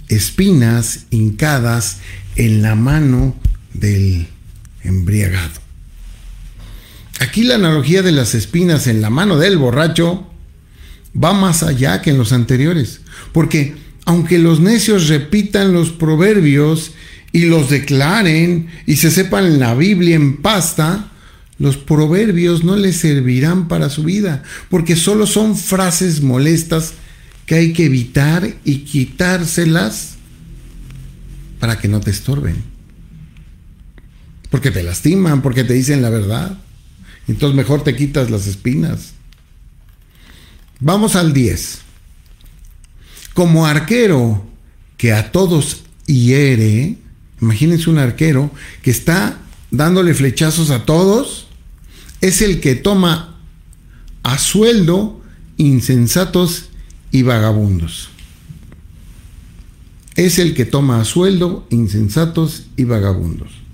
[0.08, 1.98] Espinas hincadas
[2.38, 3.36] en la mano
[3.74, 4.28] del
[4.84, 5.67] embriagado.
[7.20, 10.28] Aquí la analogía de las espinas en la mano del borracho
[11.22, 13.02] va más allá que en los anteriores,
[13.32, 16.92] porque aunque los necios repitan los proverbios
[17.32, 21.12] y los declaren y se sepan la Biblia en pasta,
[21.60, 26.94] los proverbios no les servirán para su vida, porque solo son frases molestas
[27.46, 30.16] que hay que evitar y quitárselas
[31.60, 32.56] para que no te estorben.
[34.50, 36.58] Porque te lastiman, porque te dicen la verdad.
[37.28, 39.14] Entonces mejor te quitas las espinas.
[40.80, 41.80] Vamos al 10.
[43.34, 44.46] Como arquero
[44.98, 46.98] que a todos hiere,
[47.42, 48.52] imagínense un arquero
[48.82, 49.40] que está
[49.72, 51.48] dándole flechazos a todos,
[52.22, 53.40] es el que toma
[54.24, 55.22] a sueldo
[55.58, 56.70] insensatos
[57.12, 58.10] y vagabundos.
[60.16, 63.67] Es el que toma a sueldo insensatos y vagabundos.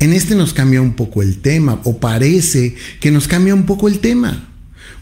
[0.00, 3.88] En este nos cambia un poco el tema, o parece que nos cambia un poco
[3.88, 4.48] el tema.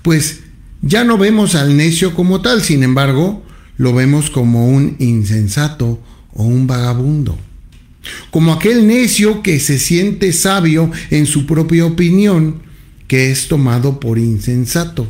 [0.03, 0.41] Pues
[0.83, 3.45] ya no vemos al necio como tal, sin embargo,
[3.77, 6.01] lo vemos como un insensato
[6.33, 7.39] o un vagabundo.
[8.31, 12.63] Como aquel necio que se siente sabio en su propia opinión,
[13.07, 15.09] que es tomado por insensato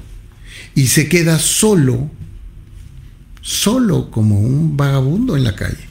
[0.75, 2.11] y se queda solo,
[3.41, 5.89] solo como un vagabundo en la calle.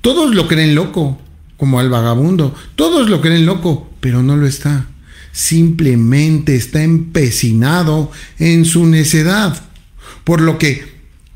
[0.00, 1.20] Todos lo creen loco,
[1.62, 2.52] como al vagabundo.
[2.74, 4.88] Todos lo creen loco, pero no lo está.
[5.30, 8.10] Simplemente está empecinado
[8.40, 9.62] en su necedad.
[10.24, 10.84] Por lo que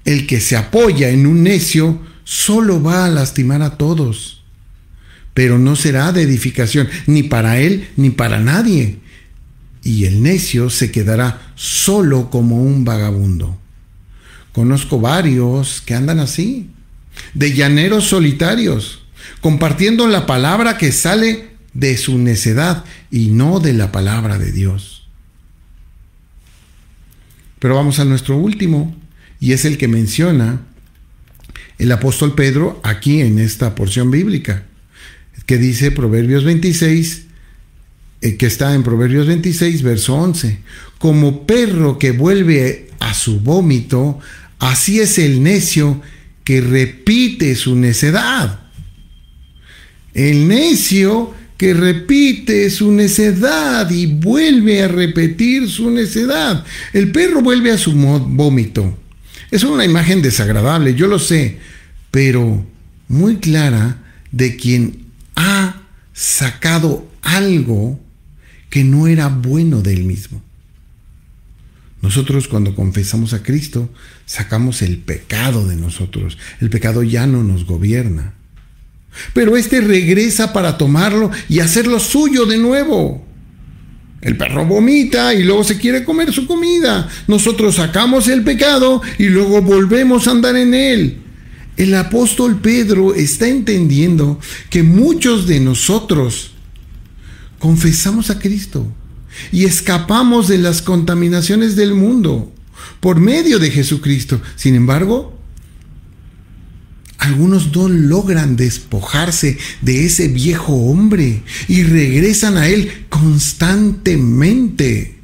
[0.05, 4.43] el que se apoya en un necio solo va a lastimar a todos.
[5.33, 8.99] Pero no será de edificación ni para él ni para nadie.
[9.85, 13.57] Y el necio se quedará solo como un vagabundo.
[14.51, 16.69] Conozco varios que andan así,
[17.33, 19.06] de llaneros solitarios
[19.41, 25.07] compartiendo la palabra que sale de su necedad y no de la palabra de Dios.
[27.59, 28.95] Pero vamos a nuestro último,
[29.41, 30.63] y es el que menciona
[31.79, 34.65] el apóstol Pedro aquí en esta porción bíblica,
[35.47, 37.27] que dice Proverbios 26,
[38.23, 40.59] eh, que está en Proverbios 26, verso 11,
[40.99, 44.19] como perro que vuelve a su vómito,
[44.59, 46.01] así es el necio
[46.45, 48.66] que repite su necedad.
[50.17, 56.65] El necio que repite su necedad y vuelve a repetir su necedad.
[56.95, 58.97] El perro vuelve a su vómito.
[59.51, 61.59] Es una imagen desagradable, yo lo sé,
[62.11, 62.65] pero
[63.09, 63.99] muy clara
[64.33, 65.05] de quien
[65.35, 65.83] ha
[66.15, 68.01] sacado algo
[68.71, 70.43] que no era bueno de él mismo.
[72.01, 73.91] Nosotros cuando confesamos a Cristo,
[74.25, 76.39] sacamos el pecado de nosotros.
[76.63, 78.36] El pecado ya no nos gobierna.
[79.33, 83.25] Pero este regresa para tomarlo y hacerlo suyo de nuevo.
[84.21, 87.09] El perro vomita y luego se quiere comer su comida.
[87.29, 91.19] Nosotros sacamos el pecado y luego volvemos a andar en él.
[91.77, 94.41] El apóstol Pedro está entendiendo
[94.71, 96.53] que muchos de nosotros
[97.59, 98.87] confesamos a Cristo
[99.53, 102.53] y escapamos de las contaminaciones del mundo
[103.01, 104.41] por medio de Jesucristo.
[104.57, 105.36] Sin embargo,
[107.27, 115.19] algunos no logran despojarse de ese viejo hombre y regresan a él constantemente.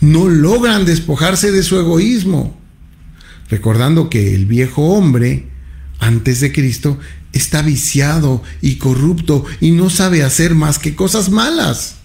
[0.00, 2.56] No logran despojarse de su egoísmo.
[3.48, 5.48] Recordando que el viejo hombre,
[5.98, 6.98] antes de Cristo,
[7.32, 11.96] está viciado y corrupto y no sabe hacer más que cosas malas.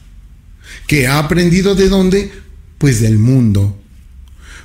[0.88, 2.32] ¿Que ha aprendido de dónde?
[2.80, 3.80] Pues del mundo.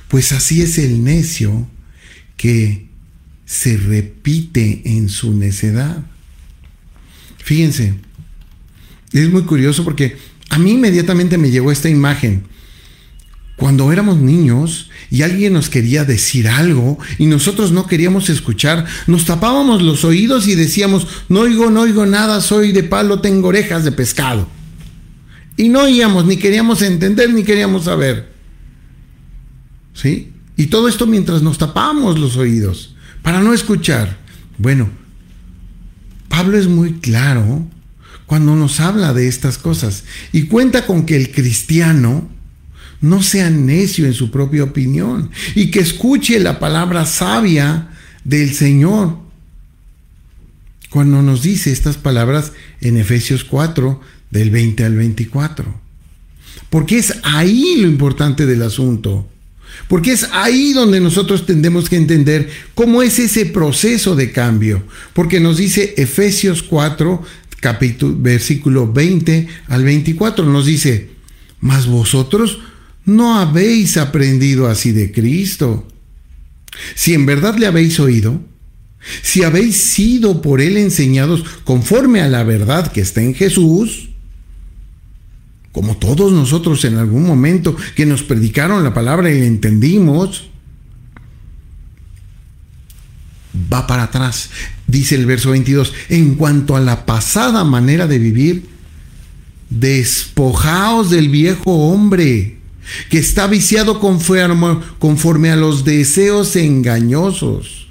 [0.07, 1.67] Pues así es el necio
[2.35, 2.89] que
[3.51, 6.05] se repite en su necedad.
[7.37, 7.95] Fíjense,
[9.11, 10.15] es muy curioso porque
[10.49, 12.45] a mí inmediatamente me llegó esta imagen.
[13.57, 19.25] Cuando éramos niños y alguien nos quería decir algo y nosotros no queríamos escuchar, nos
[19.25, 23.83] tapábamos los oídos y decíamos, no oigo, no oigo nada, soy de palo, tengo orejas
[23.83, 24.47] de pescado.
[25.57, 28.31] Y no oíamos, ni queríamos entender, ni queríamos saber.
[29.93, 30.31] ¿Sí?
[30.55, 34.17] Y todo esto mientras nos tapábamos los oídos para no escuchar.
[34.57, 34.89] Bueno,
[36.29, 37.67] Pablo es muy claro
[38.25, 42.29] cuando nos habla de estas cosas y cuenta con que el cristiano
[43.01, 47.89] no sea necio en su propia opinión y que escuche la palabra sabia
[48.23, 49.17] del Señor.
[50.89, 52.51] Cuando nos dice estas palabras
[52.81, 54.01] en Efesios 4,
[54.31, 55.79] del 20 al 24.
[56.69, 59.29] Porque es ahí lo importante del asunto.
[59.87, 64.83] Porque es ahí donde nosotros tendemos que entender cómo es ese proceso de cambio.
[65.13, 67.23] Porque nos dice Efesios 4,
[67.59, 71.11] capítulo, versículo 20 al 24, nos dice,
[71.59, 72.59] mas vosotros
[73.05, 75.87] no habéis aprendido así de Cristo.
[76.95, 78.41] Si en verdad le habéis oído,
[79.23, 84.10] si habéis sido por él enseñados conforme a la verdad que está en Jesús,
[85.71, 90.49] como todos nosotros en algún momento que nos predicaron la palabra y la entendimos,
[93.71, 94.49] va para atrás.
[94.87, 98.69] Dice el verso 22, en cuanto a la pasada manera de vivir,
[99.69, 102.57] despojaos del viejo hombre
[103.09, 107.87] que está viciado conforme, conforme a los deseos engañosos.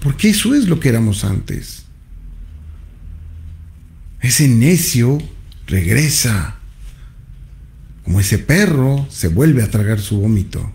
[0.00, 1.84] Porque eso es lo que éramos antes.
[4.20, 5.18] Ese necio
[5.66, 6.55] regresa
[8.06, 10.72] como ese perro se vuelve a tragar su vómito.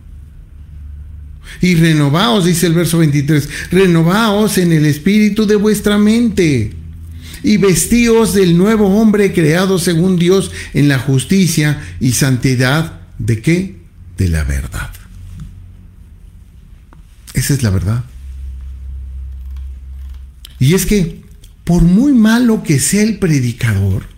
[1.62, 6.74] Y renovaos, dice el verso 23, renovaos en el espíritu de vuestra mente
[7.42, 13.78] y vestíos del nuevo hombre creado según Dios en la justicia y santidad de qué?
[14.18, 14.92] De la verdad.
[17.34, 18.04] Esa es la verdad.
[20.60, 21.22] Y es que,
[21.64, 24.11] por muy malo que sea el predicador,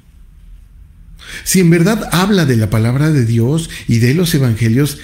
[1.43, 4.99] si en verdad habla de la palabra de Dios y de los evangelios,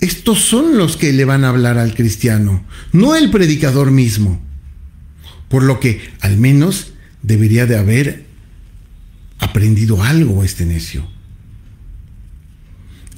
[0.00, 4.42] estos son los que le van a hablar al cristiano, no el predicador mismo.
[5.48, 6.92] Por lo que al menos
[7.22, 8.26] debería de haber
[9.38, 11.06] aprendido algo este necio.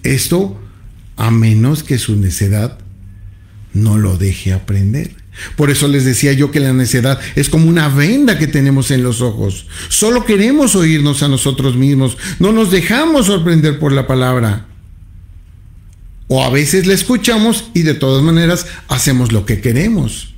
[0.02, 0.60] Esto
[1.16, 2.78] a menos que su necedad
[3.72, 5.16] no lo deje aprender.
[5.56, 9.02] Por eso les decía yo que la necedad es como una venda que tenemos en
[9.02, 9.66] los ojos.
[9.88, 12.16] Solo queremos oírnos a nosotros mismos.
[12.38, 14.66] No nos dejamos sorprender por la palabra.
[16.28, 20.34] O a veces la escuchamos y de todas maneras hacemos lo que queremos.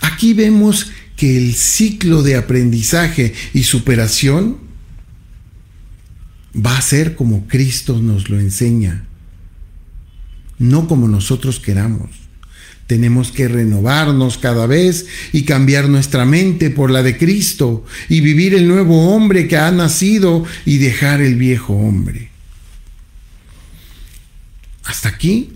[0.00, 4.58] Aquí vemos que el ciclo de aprendizaje y superación
[6.54, 9.04] va a ser como Cristo nos lo enseña,
[10.58, 12.19] no como nosotros queramos.
[12.90, 18.52] Tenemos que renovarnos cada vez y cambiar nuestra mente por la de Cristo y vivir
[18.52, 22.32] el nuevo hombre que ha nacido y dejar el viejo hombre.
[24.82, 25.52] Hasta aquí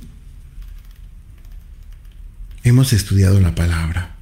[2.62, 4.14] hemos estudiado la palabra.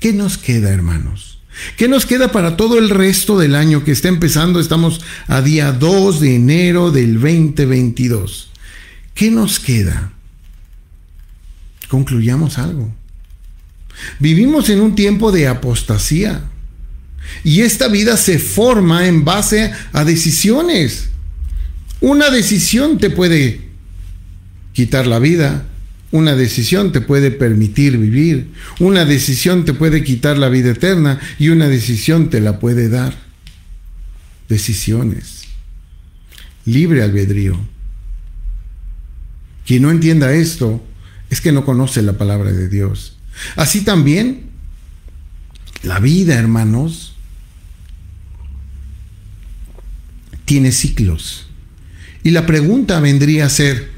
[0.00, 1.42] ¿Qué nos queda, hermanos?
[1.76, 4.58] ¿Qué nos queda para todo el resto del año que está empezando?
[4.58, 8.52] Estamos a día 2 de enero del 2022.
[9.12, 10.15] ¿Qué nos queda?
[11.88, 12.92] Concluyamos algo.
[14.18, 16.42] Vivimos en un tiempo de apostasía
[17.44, 21.08] y esta vida se forma en base a decisiones.
[22.00, 23.60] Una decisión te puede
[24.72, 25.66] quitar la vida,
[26.12, 31.48] una decisión te puede permitir vivir, una decisión te puede quitar la vida eterna y
[31.48, 33.14] una decisión te la puede dar.
[34.48, 35.44] Decisiones.
[36.64, 37.58] Libre albedrío.
[39.66, 40.84] Quien no entienda esto
[41.30, 43.16] es que no conoce la palabra de Dios.
[43.56, 44.50] Así también,
[45.82, 47.14] la vida, hermanos,
[50.44, 51.48] tiene ciclos.
[52.22, 53.96] Y la pregunta vendría a ser,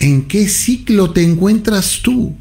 [0.00, 2.34] ¿En qué ciclo te encuentras tú?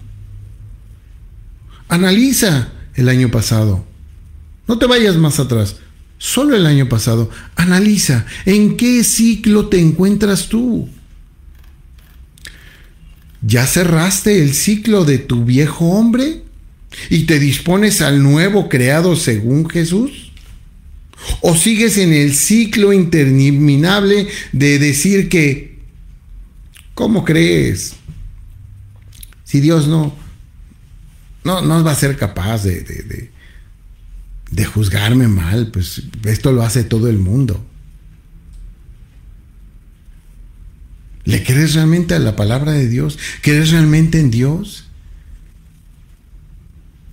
[1.89, 3.85] Analiza el año pasado.
[4.65, 5.75] No te vayas más atrás.
[6.17, 7.29] Solo el año pasado.
[7.57, 10.87] Analiza en qué ciclo te encuentras tú.
[13.41, 16.43] ¿Ya cerraste el ciclo de tu viejo hombre
[17.09, 20.31] y te dispones al nuevo creado según Jesús?
[21.41, 25.69] ¿O sigues en el ciclo interminable de decir que
[26.99, 27.95] ¿Cómo crees?
[29.45, 30.13] Si Dios no,
[31.45, 33.29] no, va a ser capaz de,
[34.51, 37.65] de, juzgarme mal, pues esto lo hace todo el mundo.
[41.29, 43.19] ¿Le crees realmente a la palabra de Dios?
[43.43, 44.85] ¿Crees realmente en Dios?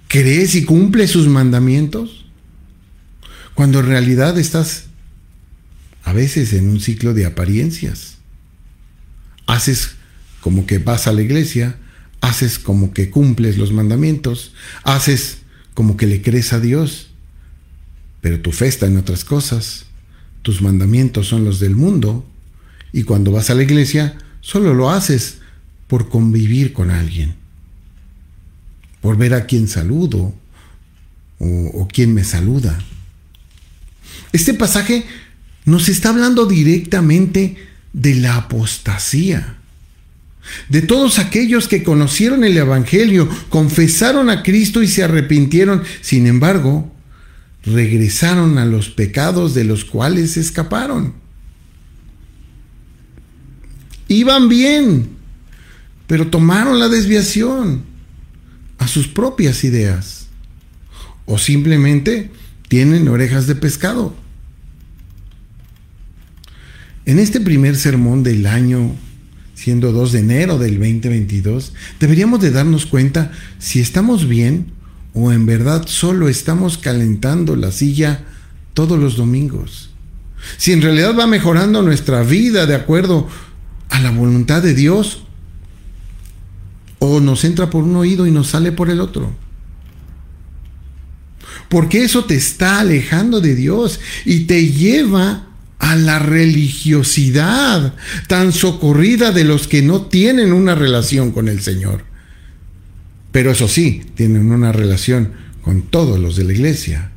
[0.08, 2.24] ¿Crees y cumples sus mandamientos?
[3.54, 4.86] Cuando en realidad estás
[6.02, 8.16] a veces en un ciclo de apariencias
[9.46, 9.96] haces
[10.40, 11.76] como que vas a la iglesia,
[12.22, 15.40] haces como que cumples los mandamientos, haces
[15.74, 17.10] como que le crees a Dios,
[18.22, 19.84] pero tu fe está en otras cosas,
[20.40, 22.26] tus mandamientos son los del mundo,
[22.96, 25.36] y cuando vas a la iglesia solo lo haces
[25.86, 27.34] por convivir con alguien,
[29.02, 30.34] por ver a quién saludo
[31.38, 32.82] o, o quién me saluda.
[34.32, 35.04] Este pasaje
[35.66, 37.58] nos está hablando directamente
[37.92, 39.58] de la apostasía.
[40.70, 46.90] De todos aquellos que conocieron el Evangelio, confesaron a Cristo y se arrepintieron, sin embargo,
[47.62, 51.25] regresaron a los pecados de los cuales escaparon.
[54.08, 55.08] Iban bien,
[56.06, 57.82] pero tomaron la desviación
[58.78, 60.26] a sus propias ideas.
[61.24, 62.30] O simplemente
[62.68, 64.14] tienen orejas de pescado.
[67.04, 68.94] En este primer sermón del año,
[69.54, 74.72] siendo 2 de enero del 2022, deberíamos de darnos cuenta si estamos bien
[75.14, 78.24] o en verdad solo estamos calentando la silla
[78.74, 79.90] todos los domingos.
[80.58, 83.28] Si en realidad va mejorando nuestra vida de acuerdo
[83.90, 85.24] a la voluntad de Dios
[86.98, 89.34] o nos entra por un oído y nos sale por el otro.
[91.68, 97.94] Porque eso te está alejando de Dios y te lleva a la religiosidad
[98.28, 102.04] tan socorrida de los que no tienen una relación con el Señor.
[103.32, 105.32] Pero eso sí, tienen una relación
[105.62, 107.10] con todos los de la iglesia.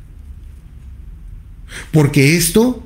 [1.92, 2.84] Porque esto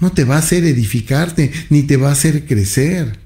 [0.00, 3.18] no te va a hacer edificarte, ni te va a hacer crecer.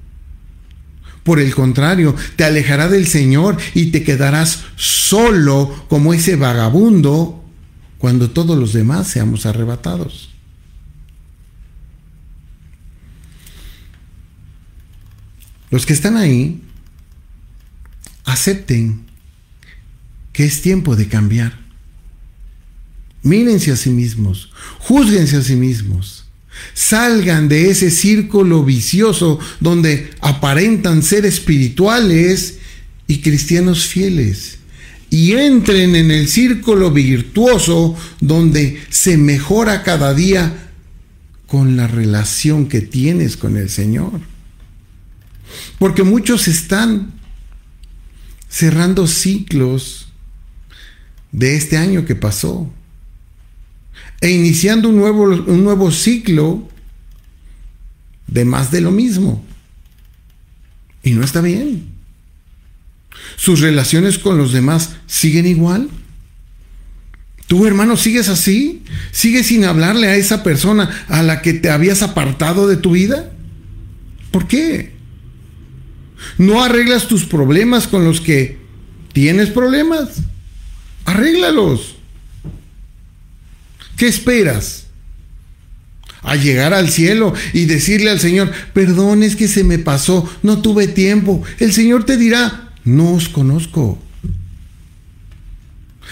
[1.23, 7.43] Por el contrario, te alejará del Señor y te quedarás solo como ese vagabundo
[7.97, 10.31] cuando todos los demás seamos arrebatados.
[15.69, 16.61] Los que están ahí,
[18.25, 19.05] acepten
[20.33, 21.59] que es tiempo de cambiar.
[23.23, 26.20] Mírense a sí mismos, juzguense a sí mismos.
[26.73, 32.59] Salgan de ese círculo vicioso donde aparentan ser espirituales
[33.07, 34.59] y cristianos fieles.
[35.09, 40.69] Y entren en el círculo virtuoso donde se mejora cada día
[41.47, 44.21] con la relación que tienes con el Señor.
[45.79, 47.11] Porque muchos están
[48.47, 50.07] cerrando ciclos
[51.31, 52.71] de este año que pasó
[54.21, 56.69] e iniciando un nuevo, un nuevo ciclo
[58.27, 59.43] de más de lo mismo.
[61.03, 61.87] Y no está bien.
[63.35, 65.89] Sus relaciones con los demás siguen igual.
[67.47, 68.83] Tú, hermano, sigues así.
[69.11, 73.31] ¿Sigues sin hablarle a esa persona a la que te habías apartado de tu vida?
[74.31, 74.93] ¿Por qué?
[76.37, 78.59] ¿No arreglas tus problemas con los que
[79.11, 80.21] tienes problemas?
[81.05, 81.95] Arréglalos.
[84.01, 84.87] ¿Qué esperas?
[86.23, 90.63] A llegar al cielo y decirle al Señor, perdón, es que se me pasó, no
[90.63, 91.43] tuve tiempo.
[91.59, 94.01] El Señor te dirá, no os conozco.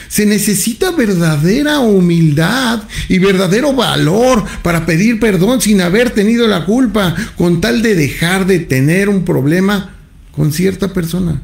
[0.07, 7.15] Se necesita verdadera humildad y verdadero valor para pedir perdón sin haber tenido la culpa,
[7.37, 9.95] con tal de dejar de tener un problema
[10.31, 11.41] con cierta persona.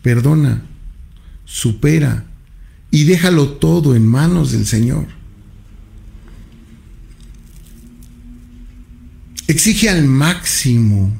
[0.00, 0.62] Perdona,
[1.44, 2.25] supera
[2.96, 5.04] y déjalo todo en manos del Señor.
[9.46, 11.12] Exige al máximo.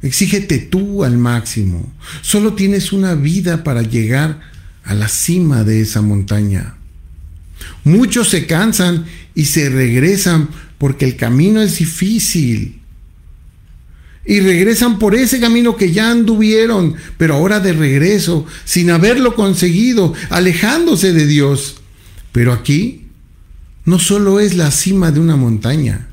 [0.00, 1.92] Exígete tú al máximo.
[2.22, 4.40] Solo tienes una vida para llegar
[4.84, 6.76] a la cima de esa montaña.
[7.84, 12.80] Muchos se cansan y se regresan porque el camino es difícil.
[14.26, 20.14] Y regresan por ese camino que ya anduvieron, pero ahora de regreso, sin haberlo conseguido,
[20.30, 21.76] alejándose de Dios.
[22.32, 23.06] Pero aquí
[23.84, 26.08] no solo es la cima de una montaña,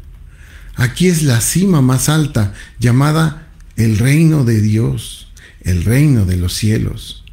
[0.76, 5.28] Aquí es la cima más alta, llamada el reino de Dios,
[5.62, 7.24] el reino de los cielos.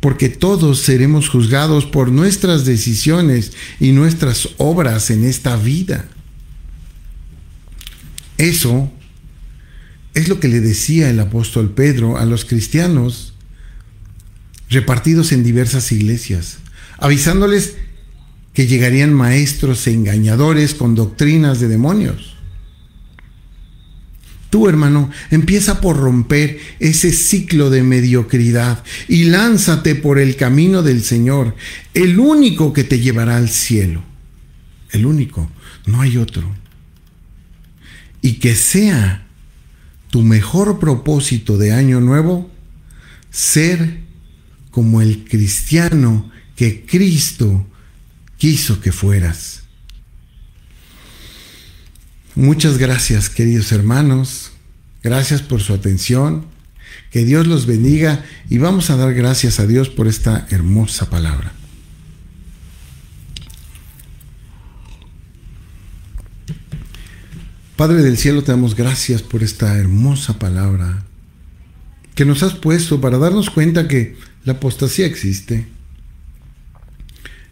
[0.00, 6.06] Porque todos seremos juzgados por nuestras decisiones y nuestras obras en esta vida.
[8.36, 8.92] Eso
[10.14, 13.34] es lo que le decía el apóstol Pedro a los cristianos
[14.68, 16.58] repartidos en diversas iglesias,
[16.98, 17.74] avisándoles
[18.54, 22.36] que llegarían maestros e engañadores con doctrinas de demonios.
[24.50, 31.02] Tú, hermano, empieza por romper ese ciclo de mediocridad y lánzate por el camino del
[31.02, 31.56] Señor,
[31.94, 34.02] el único que te llevará al cielo.
[34.90, 35.50] El único,
[35.86, 36.54] no hay otro.
[38.20, 39.21] Y que sea
[40.12, 42.50] tu mejor propósito de año nuevo
[43.30, 44.00] ser
[44.70, 47.66] como el cristiano que Cristo
[48.36, 49.62] quiso que fueras.
[52.34, 54.52] Muchas gracias, queridos hermanos.
[55.02, 56.44] Gracias por su atención.
[57.10, 61.54] Que Dios los bendiga y vamos a dar gracias a Dios por esta hermosa palabra.
[67.82, 71.04] Padre del cielo, te damos gracias por esta hermosa palabra
[72.14, 74.14] que nos has puesto para darnos cuenta que
[74.44, 75.66] la apostasía existe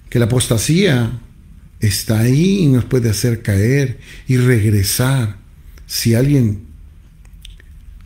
[0.08, 1.18] que la apostasía
[1.80, 5.36] está ahí y nos puede hacer caer y regresar
[5.88, 6.62] si alguien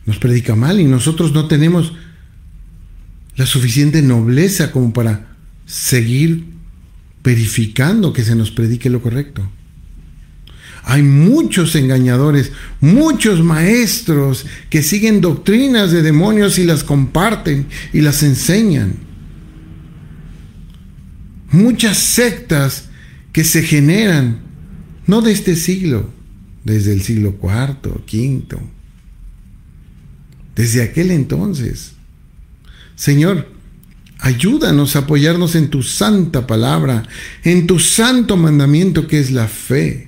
[0.07, 1.93] nos predica mal y nosotros no tenemos
[3.35, 5.35] la suficiente nobleza como para
[5.67, 6.43] seguir
[7.23, 9.47] verificando que se nos predique lo correcto.
[10.85, 18.23] Hay muchos engañadores, muchos maestros que siguen doctrinas de demonios y las comparten y las
[18.23, 19.05] enseñan
[21.55, 22.89] muchas sectas
[23.31, 24.39] que se generan,
[25.07, 26.09] no de este siglo,
[26.63, 28.57] desde el siglo IV, V,
[30.55, 31.93] desde aquel entonces.
[32.95, 33.49] Señor,
[34.19, 37.03] ayúdanos a apoyarnos en tu santa palabra,
[37.43, 40.04] en tu santo mandamiento que es la fe.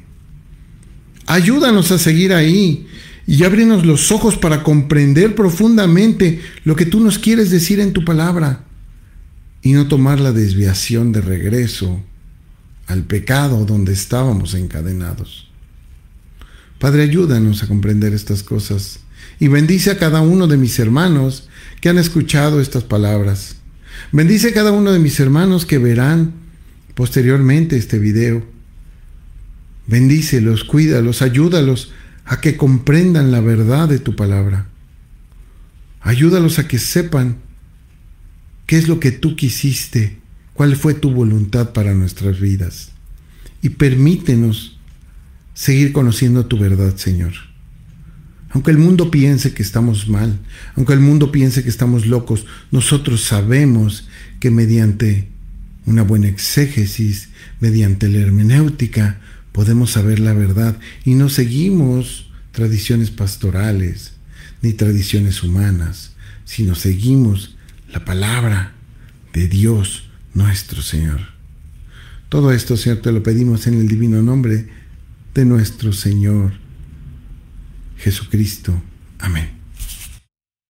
[1.27, 2.87] Ayúdanos a seguir ahí
[3.27, 8.05] y ábrenos los ojos para comprender profundamente lo que tú nos quieres decir en tu
[8.05, 8.63] palabra
[9.61, 12.01] y no tomar la desviación de regreso
[12.87, 15.49] al pecado donde estábamos encadenados.
[16.79, 19.01] Padre, ayúdanos a comprender estas cosas
[19.37, 21.49] y bendice a cada uno de mis hermanos
[21.81, 23.57] que han escuchado estas palabras.
[24.13, 26.31] Bendice a cada uno de mis hermanos que verán
[26.95, 28.56] posteriormente este video.
[29.87, 31.91] Bendícelos, cuídalos, ayúdalos
[32.25, 34.67] a que comprendan la verdad de tu palabra.
[36.01, 37.37] Ayúdalos a que sepan
[38.65, 40.17] qué es lo que tú quisiste,
[40.53, 42.91] cuál fue tu voluntad para nuestras vidas.
[43.61, 44.77] Y permítenos
[45.53, 47.33] seguir conociendo tu verdad, Señor.
[48.49, 50.39] Aunque el mundo piense que estamos mal,
[50.75, 54.07] aunque el mundo piense que estamos locos, nosotros sabemos
[54.39, 55.29] que mediante
[55.85, 57.29] una buena exégesis,
[57.59, 59.19] mediante la hermenéutica,
[59.57, 64.13] podemos saber la verdad y no seguimos tradiciones pastorales
[64.61, 66.11] ni tradiciones humanas,
[66.45, 67.57] sino seguimos
[67.91, 68.73] la palabra
[69.33, 71.21] de Dios nuestro Señor.
[72.29, 74.67] Todo esto, Señor, te lo pedimos en el divino nombre
[75.33, 76.53] de nuestro Señor
[77.97, 78.79] Jesucristo.
[79.17, 79.56] Amén.